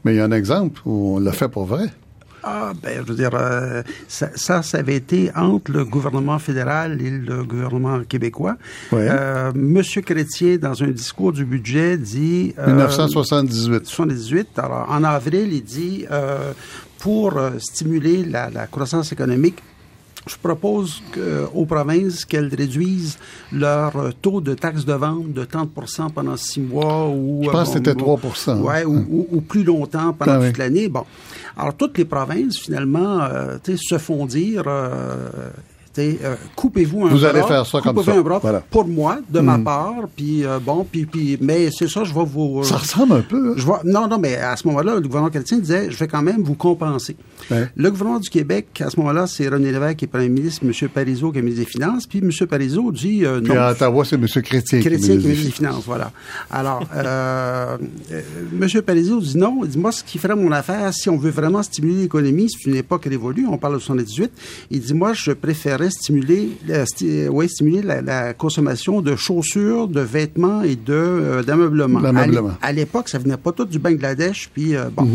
[0.04, 1.88] Mais il y a un exemple où on l'a fait pour vrai.
[2.42, 7.00] Ah, ben, je veux dire, euh, ça, ça, ça avait été entre le gouvernement fédéral
[7.02, 8.56] et le gouvernement québécois.
[8.92, 9.06] Ouais.
[9.10, 12.54] Euh, Monsieur Chrétien, dans un discours du budget, dit...
[12.58, 13.86] euh, 1978.
[13.86, 14.48] 78.
[14.58, 16.52] Alors, en avril, il dit, euh,
[16.98, 19.58] pour stimuler la, la croissance économique,
[20.28, 21.00] je propose
[21.54, 23.16] aux provinces qu'elles réduisent
[23.50, 27.40] leur taux de taxe de vente de 30% pendant six mois ou...
[27.44, 28.20] Je pense que c'était 3
[28.58, 30.48] Ouais, ou, ou- ou plus longtemps pendant Ah oui.
[30.48, 30.88] toute l'année.
[30.88, 31.04] Bon.
[31.58, 34.64] Alors, toutes les provinces, finalement, euh, se font dire...
[35.98, 38.12] euh, euh, coupez-vous un Vous bras, allez faire ça comme ça.
[38.14, 38.60] un bras Voilà.
[38.70, 42.24] pour moi, de ma part, puis euh, bon, puis, puis, mais c'est ça, je vais
[42.24, 42.62] vous...
[42.64, 43.50] Ça ressemble un peu.
[43.50, 43.54] hein?
[43.56, 46.22] Je vois, non, non, mais à ce moment-là, le gouvernement chrétien disait, je vais quand
[46.22, 47.16] même vous compenser.
[47.50, 47.68] Ouais.
[47.76, 50.88] Le gouvernement du Québec, à ce moment-là, c'est René Lévesque qui est premier ministre, M.
[50.88, 52.30] Parizeau qui est ministre des Finances, puis M.
[52.46, 53.60] Parizeau dit euh, Puis non.
[53.60, 54.26] à Ottawa, c'est M.
[54.26, 56.10] Chrétien, Chrétien qui est ministre des Finances, voilà.
[56.50, 57.76] Alors, euh,
[58.12, 58.22] euh,
[58.60, 58.82] M.
[58.82, 59.60] Parizeau dit non.
[59.64, 62.68] Il dit, moi, ce qui ferait mon affaire, si on veut vraiment stimuler l'économie, c'est
[62.68, 64.30] une époque révolue, on parle de 78,
[64.70, 69.88] il dit, moi, je préférerais stimuler, euh, sti- ouais, stimuler la, la consommation de chaussures,
[69.88, 72.00] de vêtements et de euh, d'ameublement.
[72.62, 75.08] À l'époque, ça venait pas tout du Bangladesh, puis euh, bon.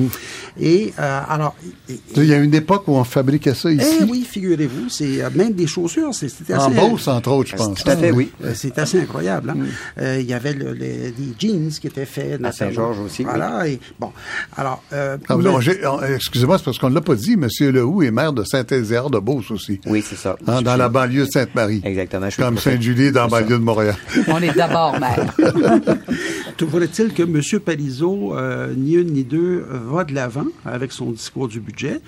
[0.60, 1.56] Et euh, alors,
[1.90, 3.86] et- Il y a une époque où on fabriquait ça ici.
[4.02, 6.76] eh oui, figurez-vous, c'est euh, même des chaussures, c'est- c'était En assez.
[6.76, 7.84] Beauce, entre autres, je pense.
[7.84, 8.32] Tout à fait, oui.
[8.44, 9.50] Euh, C'est assez incroyable.
[9.52, 9.58] hein.
[10.00, 10.76] Euh, Il y avait le, le-
[11.12, 13.30] des jeans qui étaient faits À Saint-Georges aussi, oui.
[13.30, 13.68] Voilà.
[13.68, 14.12] Et, bon,
[14.56, 14.84] alors.
[14.94, 17.36] euh, Ah, mais- Excusez-moi, c'est parce qu'on ne l'a pas dit.
[17.38, 19.80] Monsieur Lehoux est maire de Saint-Ézéard de Beauce aussi.
[19.86, 20.36] Oui, c'est ça.
[20.48, 21.82] Hein, dans la banlieue de Sainte-Marie.
[21.84, 22.30] Exactement.
[22.30, 23.96] je Comme Sainte-Julie dans la banlieue de Montréal.
[24.28, 25.34] On est d'abord maire.
[26.58, 27.42] Toujours est-il que M.
[27.60, 32.00] Parizeau, euh, ni une ni deux, euh, va de l'avant avec son discours du budget?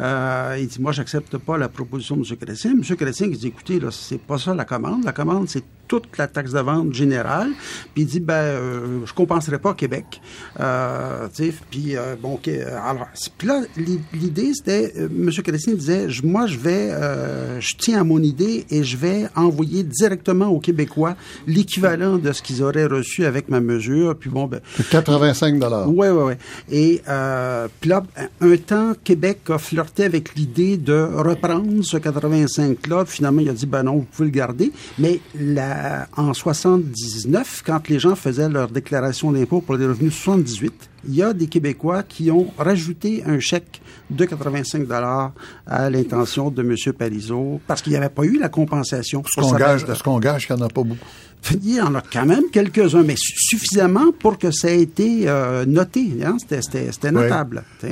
[0.00, 2.36] Euh, il dit, moi, j'accepte pas la proposition de M.
[2.36, 2.72] Chrétien.
[2.72, 2.82] M.
[2.96, 5.04] Chrétien, il dit, écoutez, là, c'est pas ça la commande.
[5.04, 7.50] La commande, c'est toute la taxe de vente générale.
[7.94, 10.20] Puis il dit, ben, euh, je compenserai pas Québec.
[10.60, 11.28] Euh,
[11.70, 13.06] puis euh, bon, ok, euh, alors,
[13.38, 15.30] puis là, l'i- l'idée, c'était, euh, M.
[15.30, 19.26] Chrétien disait, je- moi, je vais, euh, je tiens à mon idée et je vais
[19.36, 21.16] envoyer directement aux Québécois
[21.46, 24.16] l'équivalent de ce qu'ils auraient reçu avec ma mesure.
[24.16, 25.88] Puis bon, ben, C'est 85 dollars.
[25.88, 26.38] Ouais, ouais, ouais.
[26.70, 28.02] Et euh, puis là,
[28.40, 33.04] un temps, Québec a flirté avec l'idée de reprendre ce 85-là.
[33.06, 34.72] Finalement, il a dit, ben non, vous pouvez le garder.
[34.98, 35.73] Mais la,
[36.16, 41.22] en 79, quand les gens faisaient leur déclaration d'impôt pour les revenus 78, il y
[41.22, 45.32] a des Québécois qui ont rajouté un chèque de 85 dollars
[45.66, 46.92] à l'intention de M.
[46.92, 49.22] Parizeau parce qu'il n'y avait pas eu la compensation.
[49.36, 51.06] Qu'on gage, est-ce qu'on gage qu'il n'y en a pas beaucoup?
[51.52, 55.24] Il y en a quand même quelques-uns, mais su- suffisamment pour que ça ait été
[55.28, 56.12] euh, noté.
[56.24, 56.36] Hein?
[56.48, 57.10] C'était, Oui.
[57.12, 57.64] notable.
[57.82, 57.90] Oui.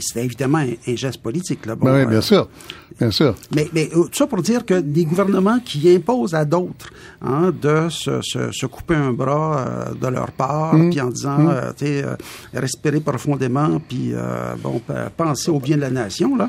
[0.00, 1.66] C'était évidemment un, un geste politique.
[1.66, 1.74] Là.
[1.76, 2.48] Bon, Ben oui, euh, bien sûr.
[2.98, 3.36] Bien sûr.
[3.54, 6.90] mais, mais euh, tout ça pour dire que des gouvernements qui imposent à d'autres
[7.22, 10.90] hein, de se, se, se couper un bras euh, de leur part, Mm.
[10.90, 11.38] puis en disant,
[11.76, 12.16] tu sais, euh,
[12.54, 16.48] respirer profondément, puis euh, bon, p- penser au bien de la nation, là,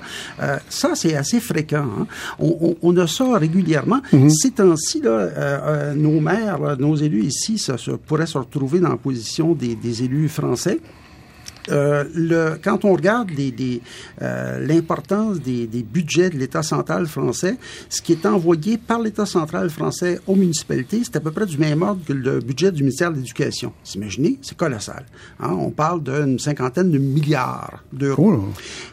[0.69, 1.85] ça c'est assez fréquent.
[1.99, 2.07] hein.
[2.39, 4.01] On, on, on a ça régulièrement.
[4.11, 4.29] Mm-hmm.
[4.29, 8.97] Ces temps-ci, là, euh, nos maires, nos élus ici, se pourraient se retrouver dans la
[8.97, 10.79] position des élus français.
[11.69, 13.81] Euh, le, quand on regarde les, les,
[14.21, 17.57] euh, l'importance des, des budgets de l'État central français,
[17.89, 21.57] ce qui est envoyé par l'État central français aux municipalités, c'est à peu près du
[21.57, 23.73] même ordre que le budget du ministère de l'Éducation.
[23.85, 24.37] Vous imaginez?
[24.41, 25.05] C'est colossal.
[25.39, 25.55] Hein?
[25.59, 28.15] On parle d'une cinquantaine de milliards d'euros.
[28.15, 28.39] Cool.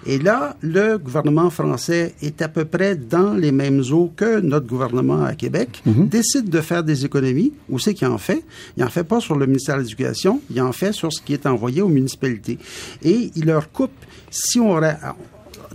[0.07, 4.67] Et là, le gouvernement français est à peu près dans les mêmes eaux que notre
[4.67, 7.53] gouvernement à Québec, décide de faire des économies.
[7.69, 8.45] Où c'est qu'il en fait?
[8.77, 11.33] Il en fait pas sur le ministère de l'Éducation, il en fait sur ce qui
[11.33, 12.59] est envoyé aux municipalités.
[13.03, 13.93] Et il leur coupe,
[14.31, 14.99] si on aurait,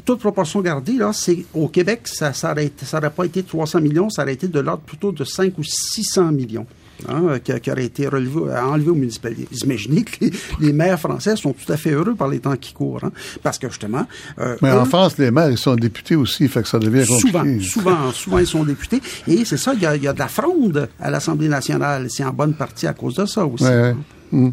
[0.06, 3.44] toute proportion gardée, là, c'est au Québec, ça ça aurait, été- ça aurait pas été
[3.44, 6.66] 300 millions, ça aurait été de l'ordre plutôt de 5 ou 600 millions.
[7.10, 9.48] hein, qui, qui aurait été relevé, enlevé aux municipalités.
[9.52, 12.56] Vous imaginez que les, les maires français sont tout à fait heureux par les temps
[12.56, 14.06] qui courent, hein, parce que justement...
[14.38, 17.40] euh, Mais en France, les maires, ils sont députés aussi, fait que ça devient Souvent,
[17.40, 17.64] compliqué.
[17.66, 19.02] souvent, souvent, ils sont députés.
[19.28, 22.06] Et c'est ça, il y, a, il y a de la fronde à l'Assemblée nationale.
[22.12, 23.64] C'est en bonne partie à cause de ça aussi.
[23.64, 23.96] Ouais, ouais.
[24.32, 24.52] Mm.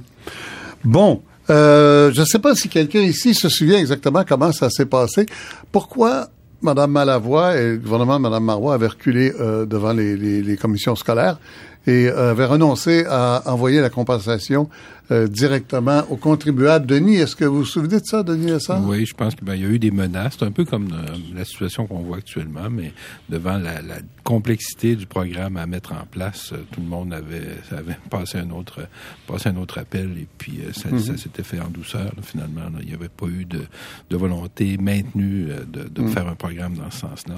[0.84, 4.86] Bon, euh, je ne sais pas si quelqu'un ici se souvient exactement comment ça s'est
[4.86, 5.26] passé.
[5.72, 6.28] Pourquoi
[6.62, 10.96] Mme Malavoie et le gouvernement de Mme Marois avaient reculé euh, devant les, les- commissions
[10.96, 11.38] scolaires
[11.86, 14.68] et avaient renoncé à envoyer la compensation
[15.10, 16.86] euh, directement aux contribuables.
[16.86, 18.82] Denis, est-ce que vous vous souvenez de ça, Denis Lessard?
[18.86, 20.36] Oui, je pense qu'il ben, y a eu des menaces.
[20.38, 22.92] C'est un peu comme euh, la situation qu'on voit actuellement, mais
[23.28, 27.48] devant la, la complexité du programme à mettre en place, euh, tout le monde avait,
[27.70, 28.80] avait passé un autre
[29.26, 32.62] passé un autre appel et puis ça, ça s'était fait en douceur là, finalement.
[32.64, 32.78] là.
[32.82, 33.60] Il n'y avait pas eu de,
[34.10, 37.34] de volonté maintenue de, de faire un programme dans ce sens-là.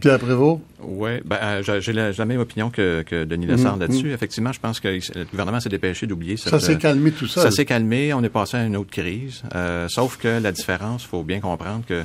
[0.00, 0.60] Pierre Prévost?
[0.82, 4.12] Oui, ben, j'ai- la, même opinion que, que Denis Lessard là-dessus.
[4.12, 7.42] Effectivement, je pense que le gouvernement s'est dépêché d'oublier cette, Ça s'est calmé tout ça.
[7.42, 9.42] Ça s'est calmé, on est passé à une autre crise.
[9.54, 12.02] Euh, sauf que la différence, faut bien comprendre que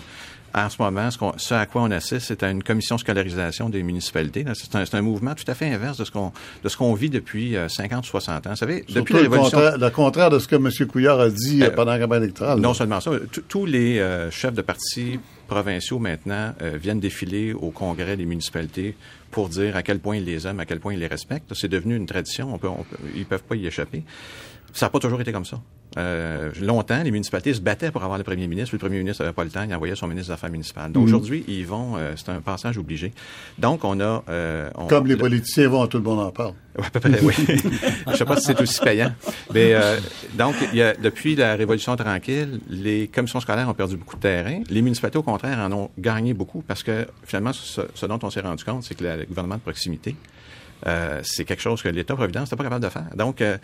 [0.56, 4.46] en ce moment, ce, à quoi on assiste, c'est à une commission scolarisation des municipalités.
[4.54, 6.32] C'est un, mouvement tout à fait inverse de ce qu'on
[6.64, 8.50] de ce qu'on vit depuis euh, 50 ou 60 ans.
[8.52, 10.70] Vous savez, Surtout depuis la le révolution, contraire, le contraire de ce que M.
[10.88, 12.60] Couillard a dit euh, Euh, pendant la campagne électorale.
[12.60, 13.12] non seulement ça,
[13.50, 18.96] tous les euh, chefs de partis provinciaux maintenant euh, viennent défiler au congrès des municipalités
[19.32, 21.52] pour dire à quel point ils les aiment, à quel point ils les respectent.
[21.56, 24.04] C'est devenu une tradition, on peut, on peut- ils peuvent pas y échapper.
[24.74, 25.60] Ça n'a pas toujours été comme ça.
[25.98, 28.74] Euh, longtemps, les municipalités se battaient pour avoir le premier ministre.
[28.74, 30.92] Le premier ministre n'avait pas le temps, il envoyait son ministre des Affaires municipales.
[30.92, 33.12] Donc aujourd'hui, ils vont, euh, c'est un passage obligé.
[33.60, 34.24] Donc on a...
[34.30, 36.54] euh, on- Comme les le- politiciens vont, tout le monde en parle.
[36.76, 37.36] Ouais, à peu près, oui.
[38.12, 39.14] Je sais pas si c'est aussi payant.
[39.54, 40.00] Mais euh,
[40.34, 44.22] donc, il y a, depuis la Révolution tranquille, les commissions scolaires ont perdu beaucoup de
[44.22, 44.62] terrain.
[44.72, 48.32] Les municipalités, au contraire, en ont gagné beaucoup parce que finalement, ce, ce dont on
[48.32, 50.16] s'est rendu compte, c'est que le gouvernement de proximité
[50.86, 53.06] euh, c'est quelque chose que l'État-providence n'est pas capable de faire.
[53.16, 53.58] Donc, euh,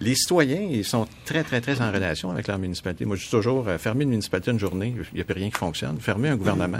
[0.00, 3.04] les citoyens, ils sont très, très, très en relation avec leur municipalité.
[3.04, 5.50] Moi, je dis toujours, euh, fermer une municipalité une journée, il n'y a plus rien
[5.50, 5.98] qui fonctionne.
[5.98, 6.78] Fermer un gouvernement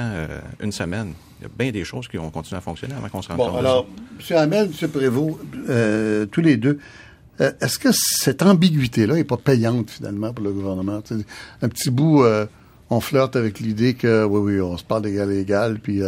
[0.60, 3.22] une semaine, il y a bien des choses qui vont continuer à fonctionner avant qu'on
[3.22, 3.58] se rende Bon, compte.
[3.58, 3.86] alors,
[4.30, 4.36] M.
[4.36, 4.88] Hamel, M.
[4.88, 5.38] Prévost,
[6.30, 6.78] tous les deux,
[7.38, 11.00] est-ce que cette ambiguïté-là n'est pas payante, finalement, pour le gouvernement?
[11.62, 12.24] Un petit bout,
[12.90, 16.02] on flirte avec l'idée que, oui, oui, on se parle d'égal à égal, puis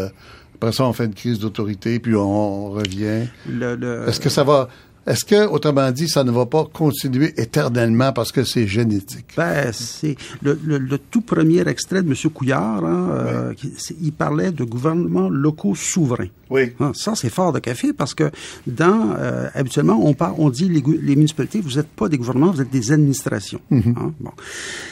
[0.61, 3.27] après ça, on fait une crise d'autorité, puis on, on revient.
[3.49, 4.69] Le- le- Est-ce que ça va...
[5.07, 9.29] Est-ce que, autrement dit, ça ne va pas continuer éternellement parce que c'est génétique?
[9.35, 12.15] Ben, c'est le, le- le tout premier extrait de M.
[12.31, 12.85] Couillard.
[12.85, 16.29] hein, euh, qui- il parlait de gouvernements locaux souverains.
[16.51, 16.75] Oui.
[16.81, 18.31] Hein, ça, c'est fort de café parce que
[18.67, 20.83] dans euh, habituellement, on parle, on dit les,
[21.17, 23.63] municipalités, vous n'êtes pas des gouvernements, vous êtes des administrations.
[23.73, 24.33] Hein, bon.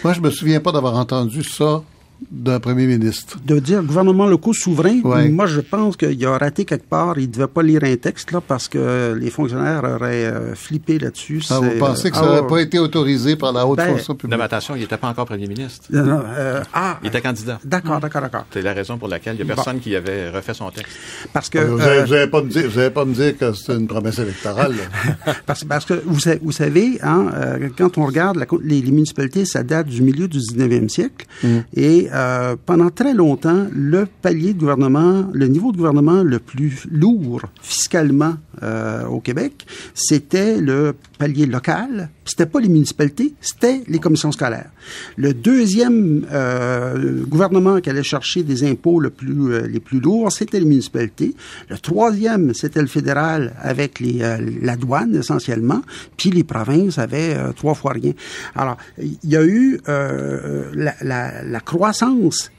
[0.04, 1.82] Moi, je me souviens pas d'avoir entendu ça
[2.30, 3.38] d'un premier ministre.
[3.46, 5.28] De dire gouvernement locaux souverain, Ouais.
[5.28, 7.18] moi je pense qu'il a raté quelque part.
[7.18, 11.42] Il devait pas lire un texte là parce que les fonctionnaires auraient euh, flippé là-dessus.
[11.50, 12.48] Ah, vous C'est, pensez que euh, ça ah, n'aurait ouais.
[12.48, 14.38] pas été autorisé par la haute Ben, fonction Non, publique?
[14.38, 15.86] mais attention, il n'était pas encore premier ministre.
[15.90, 17.58] Non, non, euh, ah, Il était candidat.
[17.64, 18.44] d'accord, d'accord, d'accord.
[18.52, 20.92] C'est la raison pour laquelle il n'y a personne qui avait refait son texte.
[21.32, 23.52] Parce que Ah, Vous euh, n'allez pas me dire, vous allez pas me dire que
[23.52, 24.74] c'est une promesse électorale.
[24.76, 25.34] là.
[25.46, 29.44] Parce, parce que vous, vous savez, hein, euh, quand on regarde la les, les municipalités,
[29.44, 31.26] ça date du milieu du 19e siècle.
[31.74, 37.42] Et euh, pendant très longtemps, le palier gouvernement, le niveau de gouvernement le plus lourd
[37.60, 42.10] fiscalement euh, au Québec, c'était le palier local.
[42.24, 44.70] C'était pas les municipalités, c'était les commissions scolaires.
[45.16, 50.58] Le deuxième euh, gouvernement qui allait chercher des impôts le plus, les plus lourds, c'était
[50.58, 51.34] les municipalités.
[51.68, 55.82] Le troisième, c'était le fédéral avec la douane essentiellement.
[56.16, 58.12] Puis les provinces avaient trois fois rien.
[58.54, 61.97] Alors, il y a eu la croissance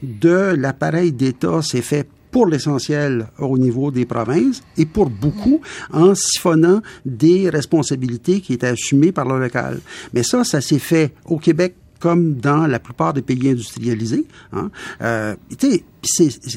[0.02, 5.60] de l'appareil d'État s'est fait pour l'essentiel au niveau des provinces et pour beaucoup
[5.92, 9.80] en siphonnant des responsabilités qui étaient assumées par le local.
[10.14, 14.26] Mais ça, ça s'est fait au Québec comme dans la plupart des pays industrialisés.
[14.52, 14.70] Hein.
[15.02, 15.36] Euh,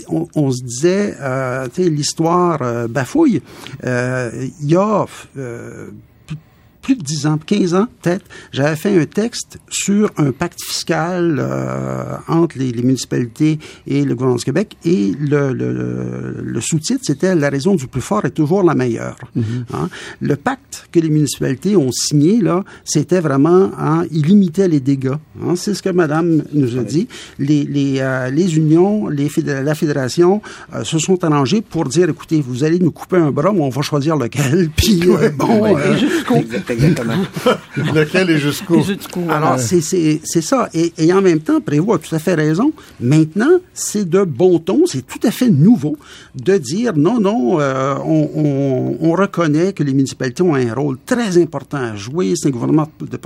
[0.08, 3.42] on, se disait, euh, l'histoire euh, bafouille.
[3.84, 5.06] Il y a
[6.84, 11.38] plus- de 10 ans, 15 ans peut-être, j'avais fait un texte sur un pacte fiscal
[11.40, 13.58] euh, entre les, les municipalités
[13.88, 15.72] et le gouvernement du Québec et le, le,
[16.44, 19.16] le- sous-titre, c'était «La raison du plus fort est toujours la meilleure
[19.74, 19.90] Hein?
[20.22, 25.14] Le pacte que les municipalités ont signé, là, c'était vraiment, hein, il limitait les dégâts.
[25.42, 25.56] hein?
[25.56, 27.08] C'est ce que Madame nous a dit.
[27.40, 30.42] Les, les, euh, les unions, les fédé- la fédération
[30.76, 33.70] euh, se sont arrangées pour dire, écoutez, vous allez nous couper un bras, mais on
[33.70, 34.70] va choisir lequel.
[34.76, 35.76] Puis, euh, bon...
[35.78, 35.96] euh,
[36.74, 37.18] Exactement.
[37.78, 38.82] Lequel est jusqu'où?
[38.84, 40.70] Jusqu'où, alors, euh, c'est, c'est, c'est ça.
[40.74, 42.72] Et, et en même temps, Prévost a tout à fait raison.
[43.00, 45.98] Maintenant, c'est de bon ton, c'est tout à fait nouveau
[46.36, 50.98] de dire non, non, euh, on, on, on reconnaît que les municipalités ont un rôle
[51.06, 52.34] très important à jouer.
[52.36, 53.18] C'est un gouvernement de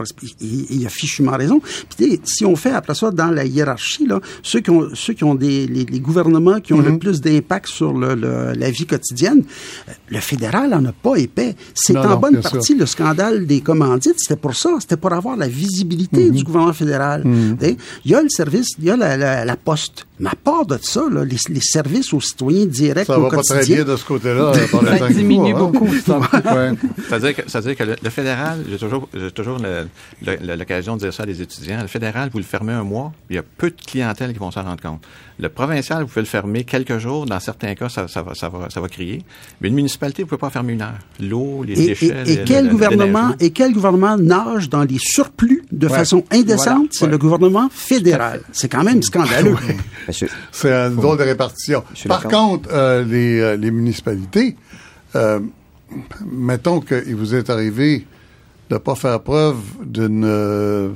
[0.42, 1.60] et il a fichument raison.
[1.60, 4.88] Puis, tu sais, si on fait après ça dans la hiérarchie, là, ceux qui ont,
[4.94, 8.54] ceux qui ont des, les, les gouvernements qui ont le plus d'impact sur le, le-
[8.56, 9.44] la vie quotidienne,
[9.90, 11.56] euh, le fédéral en a pas épais.
[11.74, 12.52] C'est Non, en non, bonne sûr.
[12.52, 16.32] partie le scandale des commandites, c'était pour ça, c'était pour avoir la visibilité Mhm.
[16.32, 17.24] du gouvernement fédéral.
[17.62, 20.06] Et Il y a le service, il y a la, la- la poste.
[20.20, 23.30] Mais à part de ça, là, les, les services aux citoyens directs Ça au va
[23.30, 24.52] pas très bien de ce côté-là.
[24.56, 25.58] le temps ça diminue hein.
[25.60, 26.20] beaucoup, ça.
[26.56, 26.72] Ouais.
[27.08, 29.60] C'est-à-dire que, c'est-à-dire que le, le fédéral, j'ai toujours, j'ai toujours
[30.58, 31.82] l'occasion de dire ça à des étudiants.
[31.82, 34.52] Le fédéral, vous le fermez un mois, il y a peu de clientèle qui vont
[34.52, 35.02] s'en rendre compte.
[35.40, 37.26] Le provincial, vous pouvez le fermer quelques jours.
[37.28, 39.22] Dans certains cas, ça, ça va, ça, va, ça va crier.
[39.62, 40.98] Mais une municipalité, vous pouvez pas fermer une heure.
[41.20, 42.24] L'eau, les et, et- déchets.
[42.26, 42.72] et le- quel le
[43.28, 45.94] gouvernement et quel gouvernement nage dans les surplus de Ouais.
[45.94, 46.88] façon indécente, Voilà.
[46.92, 47.12] c'est Ouais.
[47.12, 48.42] le gouvernement fédéral.
[48.52, 49.56] C'est quand même scandaleux.
[50.52, 51.84] C'est une drôle de répartition.
[51.92, 54.56] Monsieur Par contre, euh, les, euh, les municipalités,
[55.16, 55.40] euh,
[56.26, 58.06] mettons qu'il vous est arrivé
[58.70, 60.90] de ne pas faire preuve d'une euh,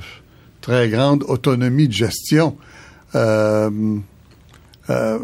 [0.62, 2.56] très grande autonomie de gestion.
[3.16, 3.70] Euh,
[4.90, 5.20] euh,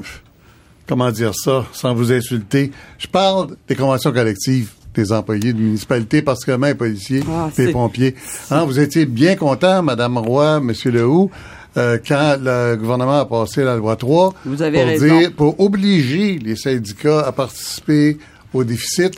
[0.87, 2.71] comment dire ça sans vous insulter?
[2.97, 4.71] Je parle des conventions collectives
[5.01, 8.15] des employés de municipalité, particulièrement les policiers, Ah, les pompiers.
[8.51, 11.29] Hein, vous étiez bien content, Madame Roy, Monsieur Lehoux,
[11.77, 15.19] euh, quand le gouvernement a passé la loi 3 Vous avez pour, raison.
[15.19, 18.17] dire- pour obliger les syndicats à participer
[18.53, 19.13] au déficit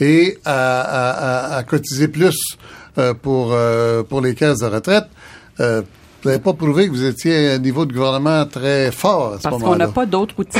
[0.00, 2.38] et à, à- à- à cotiser plus
[2.98, 5.04] euh, pour, euh, pour les caisses de retraite.
[6.22, 9.38] Vous n'avez pas prouvé que vous étiez à un niveau de gouvernement très fort à
[9.38, 10.58] ce Parce qu'on n'a pas d'autres outils.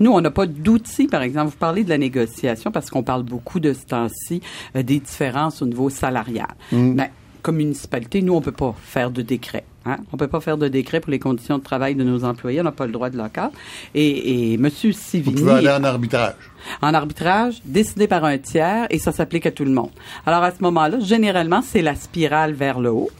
[0.00, 1.50] Nous, on n'a pas d'outils, par exemple.
[1.50, 4.40] Vous parlez de la négociation parce qu'on parle beaucoup de ce temps-ci
[4.76, 6.48] euh, des différences au niveau salarial.
[6.72, 6.94] Mm.
[6.94, 7.08] Ben,
[7.42, 9.64] comme municipalité, nous, on peut pas faire de décret.
[9.84, 9.98] Hein?
[10.12, 12.62] On peut pas faire de décret pour les conditions de travail de nos employés.
[12.62, 13.50] On n'a pas le droit de local.
[13.94, 15.42] Et, et Monsieur Vous Sivigny...
[15.42, 16.32] pouvez aller en arbitrage.
[16.80, 19.90] en arbitrage décidé par un tiers et ça s'applique à tout le monde.
[20.24, 23.10] Alors à ce moment-là, généralement, c'est la spirale vers le haut.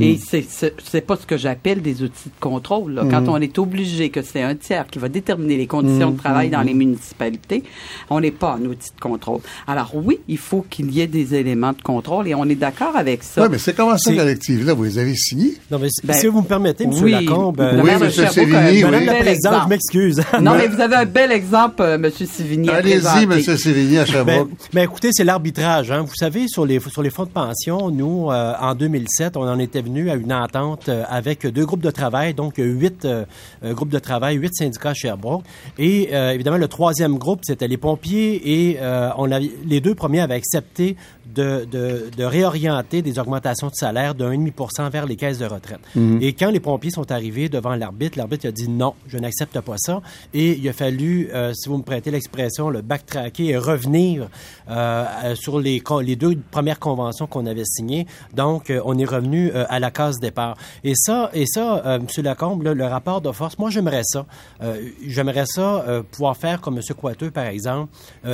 [0.00, 2.92] Et c'est c'est pas ce que j'appelle des outils de contrôle.
[2.94, 3.04] là.
[3.10, 6.48] Quand on est obligé que c'est un tiers qui va déterminer les conditions de travail
[6.50, 7.62] dans les municipalités,
[8.08, 9.40] on n'est pas en outil de contrôle.
[9.66, 12.96] Alors oui, il faut qu'il y ait des éléments de contrôle et on est d'accord
[12.96, 13.42] avec ça.
[13.42, 14.74] Oui, mais c'est comment ça, collective-là?
[14.74, 15.54] Vous les avez signés?
[15.70, 16.90] Non, mais si- Ben, si vous me permettez, M.
[17.02, 17.10] oui.
[17.12, 19.04] Lacombe, euh, Oui, Sherbrooke Sévigny, un oui.
[19.06, 20.22] La Présidente, je m'excuse.
[20.40, 22.10] Non, mais vous avez un bel exemple, euh, M.
[22.10, 22.68] Sivigny.
[22.70, 23.22] à Allez-y.
[23.24, 23.40] M.
[23.56, 24.50] Sévigny, à Ben, Sherbrooke.
[24.72, 25.90] ben, écoutez, c'est l'arbitrage.
[25.90, 26.02] Hein.
[26.02, 29.58] Vous savez, sur les sur les fonds de pension, nous, euh, en 2007, on en
[29.60, 33.24] était venu à une entente euh, avec deux groupes de travail, donc euh, huit euh,
[33.62, 35.44] groupes de travail, huit syndicats à Sherbrooke.
[35.78, 38.40] Et évidemment, le troisième groupe, c'était les pompiers.
[38.44, 38.78] Et
[39.16, 40.96] on avait, les deux premiers avaient accepté
[41.34, 45.80] de, de, de réorienter des augmentations de salaire de 1,5 vers les caisses de retraite.
[46.20, 49.76] Et quand les pompiers sont arrivés devant l'arbitre, l'arbitre a dit non, je n'accepte pas
[49.78, 50.02] ça.
[50.34, 54.28] Et il a fallu, euh, si vous me prêtez l'expression, le backtracker et revenir
[54.68, 55.82] euh, sur les,
[56.16, 58.06] deux premières conventions qu'on avait signées.
[58.34, 60.56] Donc, euh, on est revenu euh, à la case départ.
[60.84, 62.06] Et ça, et ça, euh, M.
[62.24, 64.26] Lacombe, là, le rapport de force, moi, j'aimerais ça.
[64.62, 66.82] Euh, j'aimerais ça pouvoir faire comme M.
[66.98, 67.92] Coiteux, par exemple,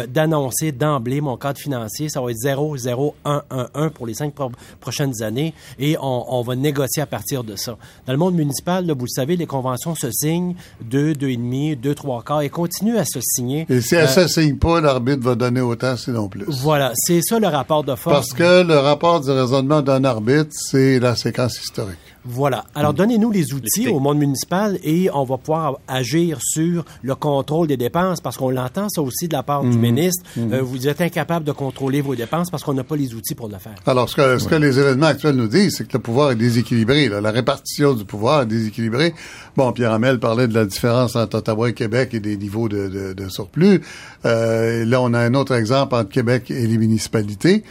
[0.09, 2.09] d'annoncer d'emblée mon cadre financier.
[2.09, 4.51] Ça va être 0, 0, 1, 1, 1 pour les cinq pro-
[4.81, 7.77] prochaines années et on, on va négocier à partir de ça.
[8.07, 11.95] Dans le monde municipal, là, vous le savez, les conventions se signent 2, 2,5, 2,
[11.95, 13.67] 3 quarts et continuent à se signer.
[13.69, 16.45] Et si elle ne signe pas, l'arbitre va donner autant, sinon plus.
[16.49, 18.15] Voilà, c'est ça le rapport de force.
[18.15, 21.97] Parce que le rapport du raisonnement d'un arbitre, c'est la séquence historique.
[22.29, 22.65] Voilà.
[22.75, 22.97] Alors, Mm.
[22.97, 27.77] donnez-nous les outils au monde municipal et on va pouvoir agir sur le contrôle des
[27.77, 30.25] dépenses parce qu'on l'entend ça aussi de la part du ministre.
[30.37, 33.49] Euh, vous êtes incapable de contrôler vos dépenses parce qu'on n'a pas les outils pour
[33.49, 33.77] le faire.
[33.87, 36.37] Alors, ce que, ce que les événements actuels nous disent, c'est que le pouvoir est
[36.37, 37.09] déséquilibré.
[37.09, 37.21] là.
[37.21, 39.15] La répartition du pouvoir est déséquilibrée.
[39.57, 42.89] Bon, Pierre Hamel parlait de la différence entre Ottawa et Québec et des niveaux de,
[42.89, 43.81] de- de surplus.
[44.25, 47.63] Euh, là, on a un autre exemple entre Québec et les municipalités.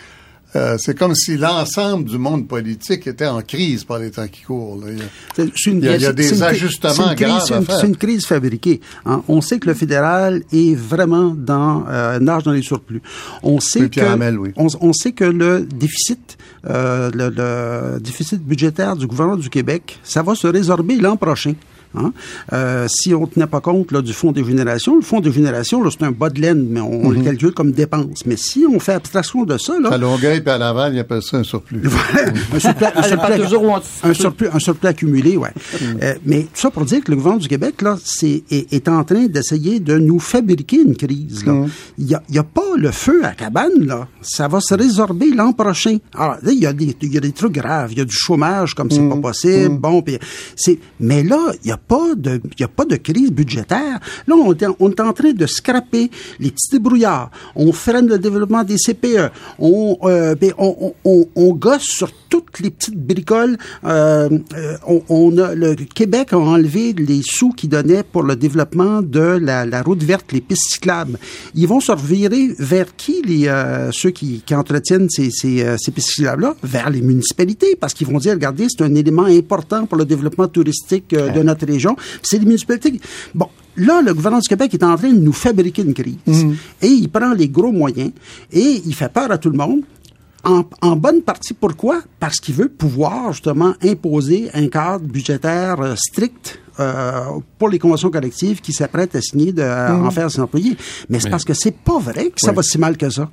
[0.55, 4.43] Euh, c'est comme si l'ensemble du monde politique était en crise par les temps qui
[4.43, 4.79] courent.
[4.83, 4.91] là.
[4.91, 6.43] Il y a- C'est- c'est une- Il y a- il y a c'est- des une
[6.43, 7.79] ajustements c'est une crise- graves c'est à faire.
[7.81, 8.81] C'est une crise fabriquée.
[9.05, 9.21] hein.
[9.27, 13.01] On sait que le fédéral est vraiment dans euh, nage dans les surplus.
[13.43, 14.51] On sait Oui, que Hamel, oui.
[14.55, 16.37] on, on sait que le déficit,
[16.69, 21.53] euh, le, le déficit budgétaire du gouvernement du Québec, ça va se résorber l'an prochain.
[21.97, 22.11] Hein.
[22.53, 25.31] Euh, si on ne tenait pas compte là, du fonds des générations, le fonds des
[25.31, 27.17] générations, là, c'est un bas de laine, mais on, on Mhm.
[27.17, 28.25] le calcule comme dépense.
[28.25, 31.21] Mais si on fait abstraction de ça, là, À Longueuil et à Laval, ils appellent
[31.21, 31.81] ça un surplus.
[32.53, 33.43] un surplus, un surplus-
[34.03, 35.49] un surplus, un surplus accumulé, ouais.
[36.01, 38.87] Euh, mais tout ça pour dire que le gouvernement du Québec là, c'est est, est
[38.87, 41.45] en train d'essayer de nous fabriquer une crise.
[41.45, 41.65] Là,
[41.97, 45.51] il y a, il pas le feu à cabane là, ça va se résorber l'an
[45.53, 45.97] prochain.
[46.13, 48.05] Alors là, il y a des il y a des trucs graves, il y a
[48.05, 49.77] du chômage comme c'est pas possible.
[49.77, 50.17] Bon, puis
[50.55, 53.99] c'est mais là, il y a pas de il y a pas de crise budgétaire.
[54.27, 56.09] Là, on est, en- on est en train de scraper
[56.39, 57.31] les petits débrouillards.
[57.55, 59.31] On freine le développement des CPE.
[59.59, 63.57] On, euh, ben, on, on, on, gosse sur toutes les petites bricoles.
[63.83, 68.35] Euh, euh, on, on a, le Québec a enlevé les sous qu'il donnait pour le
[68.35, 71.17] développement de la, la route verte, les pistes cyclables.
[71.53, 75.91] Ils vont se revirer vers qui, les, euh, ceux qui, qui entretiennent ces, ces, ces
[75.91, 76.55] pistes cyclables-là?
[76.63, 80.47] Vers les municipalités, parce qu'ils vont dire, regardez, c'est un élément important pour le développement
[80.47, 81.95] touristique de notre région.
[82.23, 82.91] C'est les municipalités.
[82.93, 83.01] qui-
[83.33, 83.47] Bon,
[83.77, 86.15] Là, le gouvernement du Québec est en train de nous fabriquer une crise.
[86.81, 88.11] Et il prend les gros moyens
[88.53, 89.81] et il fait peur à tout le monde.
[90.45, 92.01] En, en bonne partie, pourquoi?
[92.19, 97.21] Parce qu'il veut pouvoir justement imposer un cadre budgétaire euh, strict euh,
[97.57, 100.77] pour les conventions collectives qui s'apprêtent à signer de, à en faire ses employés.
[101.09, 103.29] Mais c'est parce que c'est pas vrai que ça va si mal que ça.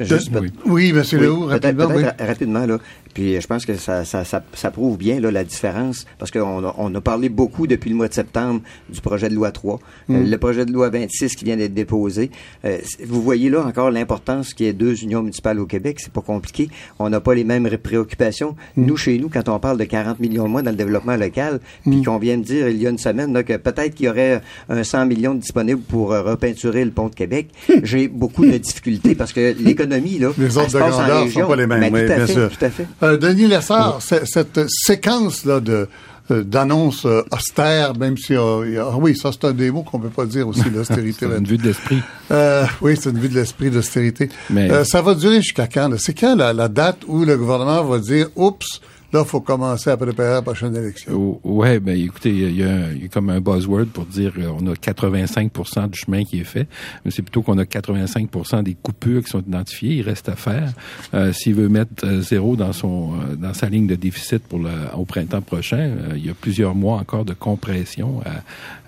[0.00, 1.02] Juste Oui, oui M.
[1.12, 1.86] Oui, Lehoux, rapidement.
[1.86, 2.04] peut-être oui.
[2.04, 2.78] ra- rapidement, là.
[3.16, 6.62] Puis je pense que ça, ça, ça, ça prouve bien là, la différence, parce qu'on
[6.66, 8.60] a, on a parlé beaucoup depuis le mois de septembre
[8.90, 9.78] du projet de loi 3,
[10.10, 12.30] euh, le projet de loi 26 qui vient d'être déposé.
[12.66, 15.96] Euh, vous voyez là encore l'importance qu'il y ait deux unions municipales au Québec.
[15.98, 16.68] C'est pas compliqué.
[16.98, 18.54] On n'a pas les mêmes ré- préoccupations.
[18.76, 21.60] Nous, chez nous, quand on parle de 40 millions de mois dans le développement local,
[21.86, 24.08] puis qu'on vient de dire il y a une semaine là, que peut-être qu'il y
[24.10, 27.48] aurait un 100 millions disponibles pour euh, repeinturer le pont de Québec,
[27.82, 31.18] j'ai beaucoup de difficultés parce que l'économie, là, Les ordres se de passe en grandeur
[31.20, 31.40] ne région.
[31.42, 32.50] sont pas les mêmes, Ben, oui, tout à bien fait, sûr.
[32.58, 32.86] Tout à fait.
[33.06, 35.88] Euh, Denis Lessard, cette séquence-là de
[36.32, 40.08] euh, d'annonces euh, austères, même si ah oui, ça c'est un des mots qu'on peut
[40.08, 41.26] pas dire aussi, l'austérité.
[41.30, 42.00] C'est une vue de l'esprit.
[42.32, 44.28] Euh, oui, c'est une vue de l'esprit d'austérité.
[44.50, 45.88] Mais- Euh, ça va durer jusqu'à quand?
[45.88, 45.96] là?
[46.00, 48.80] C'est quand la, la date où le gouvernement va dire, oups,
[49.12, 51.40] Là, il faut commencer à préparer la prochaine élection.
[51.44, 54.66] Oui, ben écoutez, il y, a, il y, a, comme un buzzword pour dire qu'on
[54.66, 56.66] a 85% du chemin qui est fait,
[57.04, 59.94] mais c'est plutôt qu'on a 85% des coupures qui sont identifiées.
[59.94, 60.72] Il reste à faire.
[61.14, 64.58] Euh, S'il veut mettre euh, zéro dans son euh, dans sa ligne de déficit pour
[64.58, 68.22] le, au printemps prochain, euh, il y a plusieurs mois encore de compression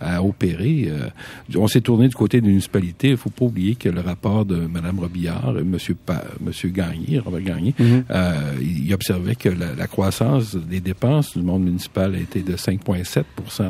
[0.01, 0.91] à, à opérer.
[1.57, 3.11] on s'est tourné du côté de la municipalité.
[3.11, 5.77] Il faut pas oublier que le rapport de Mme Robillard et M.
[6.05, 8.85] Pa, Monsieur Gagné, Robert Gagné, mm -hmm.
[8.87, 12.55] il observait que la, la croissance croissance des dépenses du monde municipal a été de
[12.55, 13.25] 5,7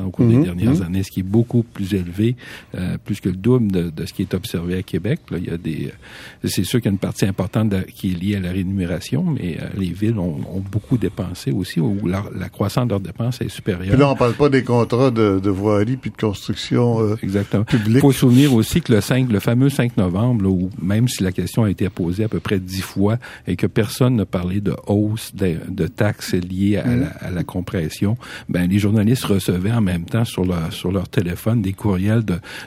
[0.07, 0.45] au cours des mhm.
[0.45, 0.83] dernières mhm.
[0.83, 2.37] années, ce qui est beaucoup plus élevé,
[2.77, 5.21] euh, plus que le double de, de, ce qui est observé à Québec.
[5.31, 7.81] Là, il y a des, euh, c'est sûr qu'il y a une partie importante de,
[7.81, 11.81] qui est liée à la rémunération, mais euh, les villes ont, ont, beaucoup dépensé aussi,
[11.81, 13.91] où la, la, croissance de leurs dépenses est supérieure.
[13.91, 17.65] Puis là, on parle pas des contrats de, de voirie puis de construction euh, Exactement.
[17.65, 17.97] publique.
[17.97, 21.09] Il faut se souvenir aussi que le 5, le fameux 5 novembre, là, où même
[21.09, 23.19] si la question a été posée à peu près dix fois
[23.49, 27.45] et que personne n'a parlé de hausse de, de taxes liées à, la, à, la,
[27.45, 28.17] compression,
[28.49, 32.23] ben les journalistes recevaient en même temps sur leur sur leur téléphone des courriels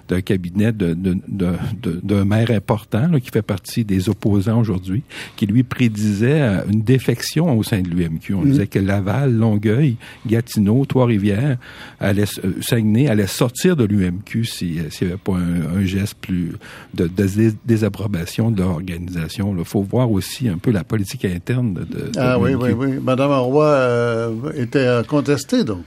[0.08, 4.60] d'un cabinet de d'un de, de, de, maire important là, qui fait partie des opposants
[4.60, 5.04] aujourd'hui,
[5.36, 8.34] qui lui prédisait euh, une défection au sein de l'UMQ.
[8.34, 8.52] On mm.
[8.52, 11.58] disait que Laval, Longueuil, Gatineau, Trois-Rivières,
[12.00, 16.54] allait euh, Saguenay allait sortir de l'UMQ s'il n'y avait pas un, un, geste plus
[16.94, 19.56] de, de désapprobation de leur organisation.
[19.58, 23.00] Il faut voir aussi un peu la politique interne de, de ah oui, oui, oui.
[23.02, 25.84] Madame Euh, était contesté, donc.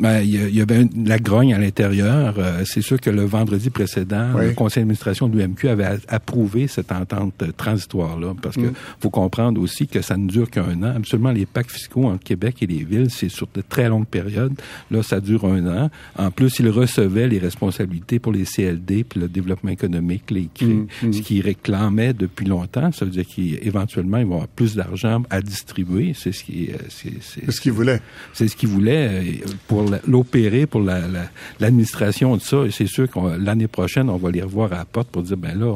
[0.00, 2.34] Ben, il y, avait une, la grogne à l'intérieur.
[2.38, 4.46] Euh, c'est sûr que le vendredi précédent, oui.
[4.46, 8.72] le conseil d'administration de l'UMQ avait approuvé cette entente transitoire-là, parce que mm.
[9.00, 10.94] faut comprendre aussi que ça ne dure qu'un an.
[10.96, 14.54] Absolument, les pactes fiscaux entre Québec et les villes, c'est sur de très longues périodes.
[14.90, 15.90] Là, ça dure un an.
[16.16, 20.86] En plus, ils recevaient les responsabilités pour les CLD puis le développement économique, les, mm.
[21.02, 21.12] Mm.
[21.12, 22.90] ce qu'ils réclamaient depuis longtemps.
[22.92, 26.12] Ça veut dire qu'éventuellement, ils vont avoir plus d'argent à distribuer.
[26.14, 28.00] C'est ce qui, c'est ce qu'ils voulaient.
[28.32, 32.56] C'est ce qu'ils voulaient pour l'opérer pour l'administration la, de ça.
[32.66, 35.36] Et c'est sûr que l'année prochaine, on va les revoir à la porte pour dire,
[35.36, 35.74] ben là,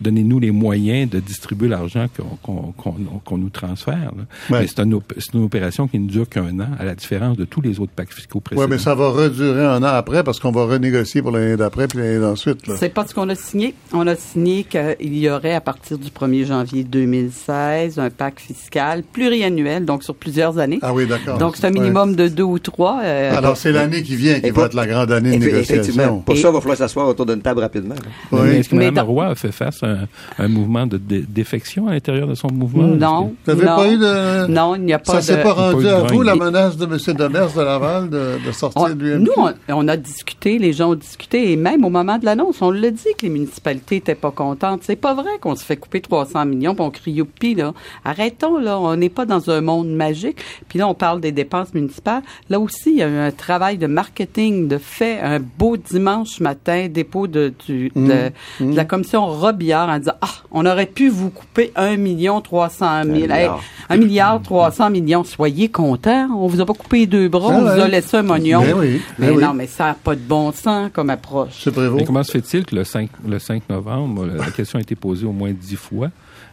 [0.00, 2.06] donnez-nous les moyens de distribuer l'argent
[2.42, 2.88] qu'on qu
[3.24, 4.12] qu nous transfère.
[4.50, 4.60] Ouais.
[4.60, 5.00] Mais c'est une,
[5.34, 8.12] une, opération qui ne dure qu'un an, à la différence de tous les autres pactes
[8.12, 8.64] fiscaux précédents.
[8.64, 11.88] Oui, mais ça va redurer un an après parce qu'on va renégocier pour l'année d'après
[11.88, 12.60] puis l'année d'ensuite.
[12.76, 13.74] C'est pas ce qu'on a signé.
[13.92, 19.02] On a signé qu'il y aurait à partir du 1er janvier 2016 un pacte fiscal
[19.02, 20.78] pluriannuel, donc sur plusieurs années.
[20.82, 21.38] Ah oui, d'accord.
[21.38, 22.16] Donc c'est un minimum ouais.
[22.16, 23.00] de deux ou trois.
[23.02, 26.20] Euh, alors, c'est l'année qui vient qui va être la grande année de négociation.
[26.20, 27.94] Pour ça, il va falloir s'asseoir autour d'une table rapidement.
[28.32, 28.40] Oui.
[28.44, 30.08] Mais est-ce que Mme Roy a fait face à un,
[30.38, 32.84] un mouvement de dé défection à l'intérieur de son mouvement?
[32.84, 33.34] Non.
[33.46, 34.46] Vous n'avez pas eu de...
[34.46, 35.24] Non, il n'y a pas ça de...
[35.24, 37.16] Ça s'est pas rendu à vous, la menace de M.
[37.16, 39.24] Demers de Laval de, de sortir on, de l'UMQ?
[39.24, 42.60] Nous, on, on, a discuté, les gens ont discuté, et même au moment de l'annonce,
[42.62, 44.82] on l'a dit que les municipalités n'étaient pas contentes.
[44.84, 47.74] C'est pas vrai qu'on se fait couper 300 millions, puis on crie youpi, là.
[48.04, 48.78] Arrêtons, là.
[48.78, 50.38] On n'est pas dans un monde magique.
[50.68, 52.22] Puis là, on parle des dépenses municipales.
[52.50, 56.40] Là aussi, il y a eu un travail de marketing de fait un beau dimanche
[56.40, 58.08] matin, dépôt de, du, mmh.
[58.08, 58.70] de, mmh.
[58.70, 62.68] de, la commission Robillard en disant Ah, on aurait pu vous couper un million trois
[62.68, 63.34] cent mille.
[63.88, 65.24] Un milliard trois cent millions.
[65.24, 66.28] Soyez contents.
[66.34, 67.74] On vous a pas coupé deux bras, ah on ouais.
[67.74, 68.60] vous a laissé un moignon.
[68.60, 71.66] Mais, oui, mais, mais non, mais ça n'a pas de bon sens comme approche.
[71.76, 75.26] Mais comment se fait-il que le 5, le 5 novembre, la question a été posée
[75.26, 76.10] au moins dix fois?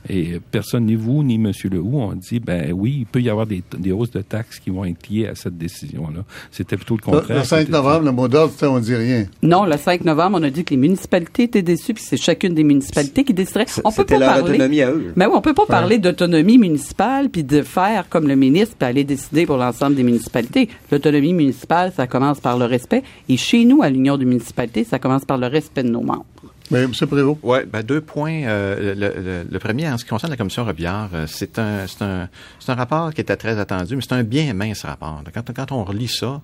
[0.09, 1.51] Et personne, ni vous, ni M.
[1.71, 4.69] Lehoux, ont dit, ben oui, il peut y avoir des, des hausses de taxes qui
[4.69, 6.23] vont être liées à cette décision-là.
[6.51, 7.39] C'était plutôt le contraire.
[7.39, 9.25] Le, 5 novembre, le mot d'ordre, on dit rien.
[9.41, 12.53] Non, le 5 novembre, on a dit que les municipalités étaient déçues, puis c'est chacune
[12.53, 13.65] des municipalités qui déciderait.
[13.83, 14.49] On peut pas leur parler.
[14.49, 15.13] autonomie à eux.
[15.15, 15.67] Mais oui, on peut pas ouais.
[15.67, 20.03] parler d'autonomie municipale puis de faire comme le ministre puis aller décider pour l'ensemble des
[20.03, 20.69] municipalités.
[20.91, 23.03] L'autonomie municipale, ça commence par le respect.
[23.29, 26.25] Et chez nous, à l'Union des municipalités, ça commence par le respect de nos membres.
[26.71, 26.91] Mais M.
[26.91, 27.39] Prévost.
[27.43, 28.43] Oui, ben deux points.
[28.43, 31.85] Euh, le, le, le, premier, en ce qui concerne la commission Robillard, euh, c'est un,
[32.01, 32.27] un,
[32.67, 35.21] un rapport qui était très attendu, mais c'est un bien mince rapport.
[35.33, 36.41] Quand, quand on relit ça,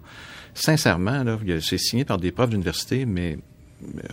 [0.53, 1.23] sincèrement,
[1.61, 3.39] c'est signé par des profs d'université, mais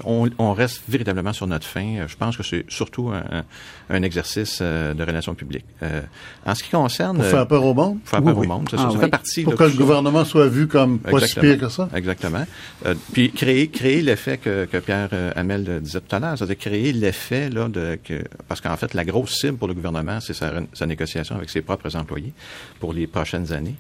[0.05, 2.07] on, on, reste véritablement sur notre fin.
[2.07, 3.45] Je pense que c'est surtout un,
[3.91, 5.65] un, exercice euh, de relations publiques.
[5.83, 6.03] Euh,
[6.47, 7.19] en ce qui concerne...
[7.19, 8.01] Pour faire peur au monde?
[8.01, 9.01] Pour faire peur oui, au monde, ça, ah, ça oui.
[9.01, 9.43] fait partie...
[9.43, 11.89] Pour là, que le gouvernement soit vu comme pas si pire que ça?
[11.95, 12.47] Exactement.
[12.87, 16.59] Euh, puis créer, créer l'effet que, que Pierre euh, Hamel disait tout à l'heure, c'est-à-dire
[16.59, 17.99] créer l'effet là de...
[18.03, 21.51] Que, parce qu'en fait, la grosse cible pour le gouvernement, c'est sa, sa, négociation avec
[21.51, 22.33] ses propres employés
[22.81, 23.77] pour les prochaines années.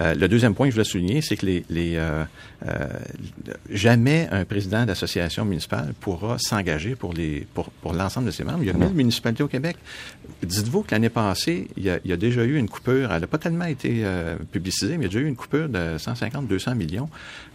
[0.00, 2.00] Euh, le deuxième point que je voulais souligner, c'est que les, les
[3.70, 8.62] jamais un président d'association municipale pourra s'engager pour les pour, pour l'ensemble de ses membres.
[8.62, 9.76] Il y a 1000 municipalités au Québec.
[10.42, 13.12] Dites-vous que l'année passée, il y, a, il y, a, déjà eu une coupure.
[13.12, 15.68] Elle n'a pas tellement été euh, publicisée, mais il y a déjà eu une coupure
[15.68, 17.08] de 150-200 millions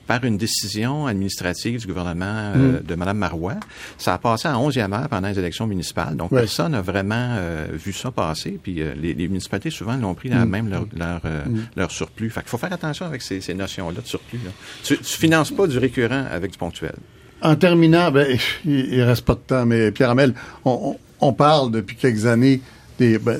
[0.08, 2.84] par une décision administrative du gouvernement euh, mm.
[2.84, 3.58] de Mme Marois.
[3.98, 6.16] Ça a passé à 11e heure pendant les élections municipales.
[6.16, 6.40] Donc, ouais.
[6.40, 8.58] personne n'a vraiment euh, vu ça passer.
[8.62, 10.50] Puis euh, les, les, municipalités, souvent, l'ont pris dans mm.
[10.50, 11.68] même leur, leur, mm.
[11.76, 12.30] leur surplus.
[12.30, 14.40] Fait qu'il faut faire attention avec ces, ces notions-là de surplus.
[14.44, 14.52] Là.
[14.84, 16.96] Tu, tu finances pas du récurrent avec du ponctuel.
[17.42, 18.12] En terminant,
[18.66, 20.34] il, il reste pas de temps, mais Pierre Amel,
[20.66, 22.62] on, parle depuis quelques années
[22.98, 23.40] des ben,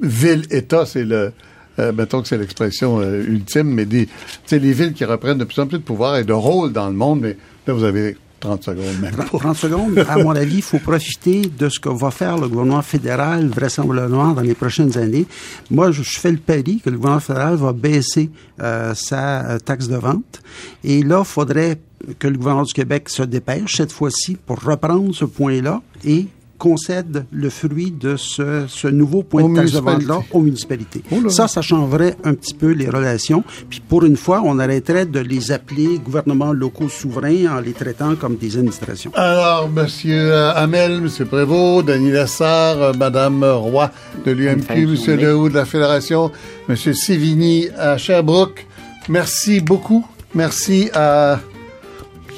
[0.00, 1.32] villes-États, c'est le
[1.78, 4.08] euh, mettons que c'est l'expression euh, ultime, mais des,
[4.50, 6.94] les villes qui reprennent de plus en plus de pouvoir et de rôle dans le
[6.94, 7.36] monde, mais
[7.66, 9.14] là, vous avez 30 secondes même.
[9.14, 12.82] 30 secondes, à mon avis, il faut profiter de ce que va faire le gouvernement
[12.82, 15.26] fédéral vraisemblablement dans les prochaines années.
[15.70, 18.30] Moi, je, je fais le pari que le gouvernement fédéral va baisser
[18.60, 20.40] euh, sa taxe de vente.
[20.82, 21.78] Et là, il faudrait
[22.18, 26.26] que le gouvernement du Québec se dépêche cette fois-ci pour reprendre ce point-là et
[26.58, 31.02] concède le fruit de ce, ce nouveau point aux de taxe de vente-là aux municipalités.
[31.10, 33.44] Oh ça, ça changerait un petit peu les relations.
[33.70, 38.16] Puis pour une fois, on arrêterait de les appeler gouvernements locaux souverains en les traitant
[38.16, 39.12] comme des administrations.
[39.14, 43.90] Alors, Monsieur Hamel, Monsieur Prévost, Denis Lessard, euh, Madame Roy
[44.26, 46.30] de l'UMQ, Monsieur Lehoux de la Fédération,
[46.68, 48.66] Monsieur Sévigny à Sherbrooke,
[49.08, 50.04] merci beaucoup.
[50.34, 51.40] Merci à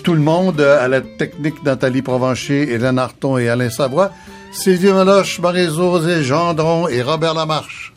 [0.02, 4.12] tout le monde, à la technique Nathalie Provencher, Hélène Arton et Alain Savoie,
[4.52, 7.89] Sylvie Meloche, Marie-Josée Gendron et Robert Lamarche.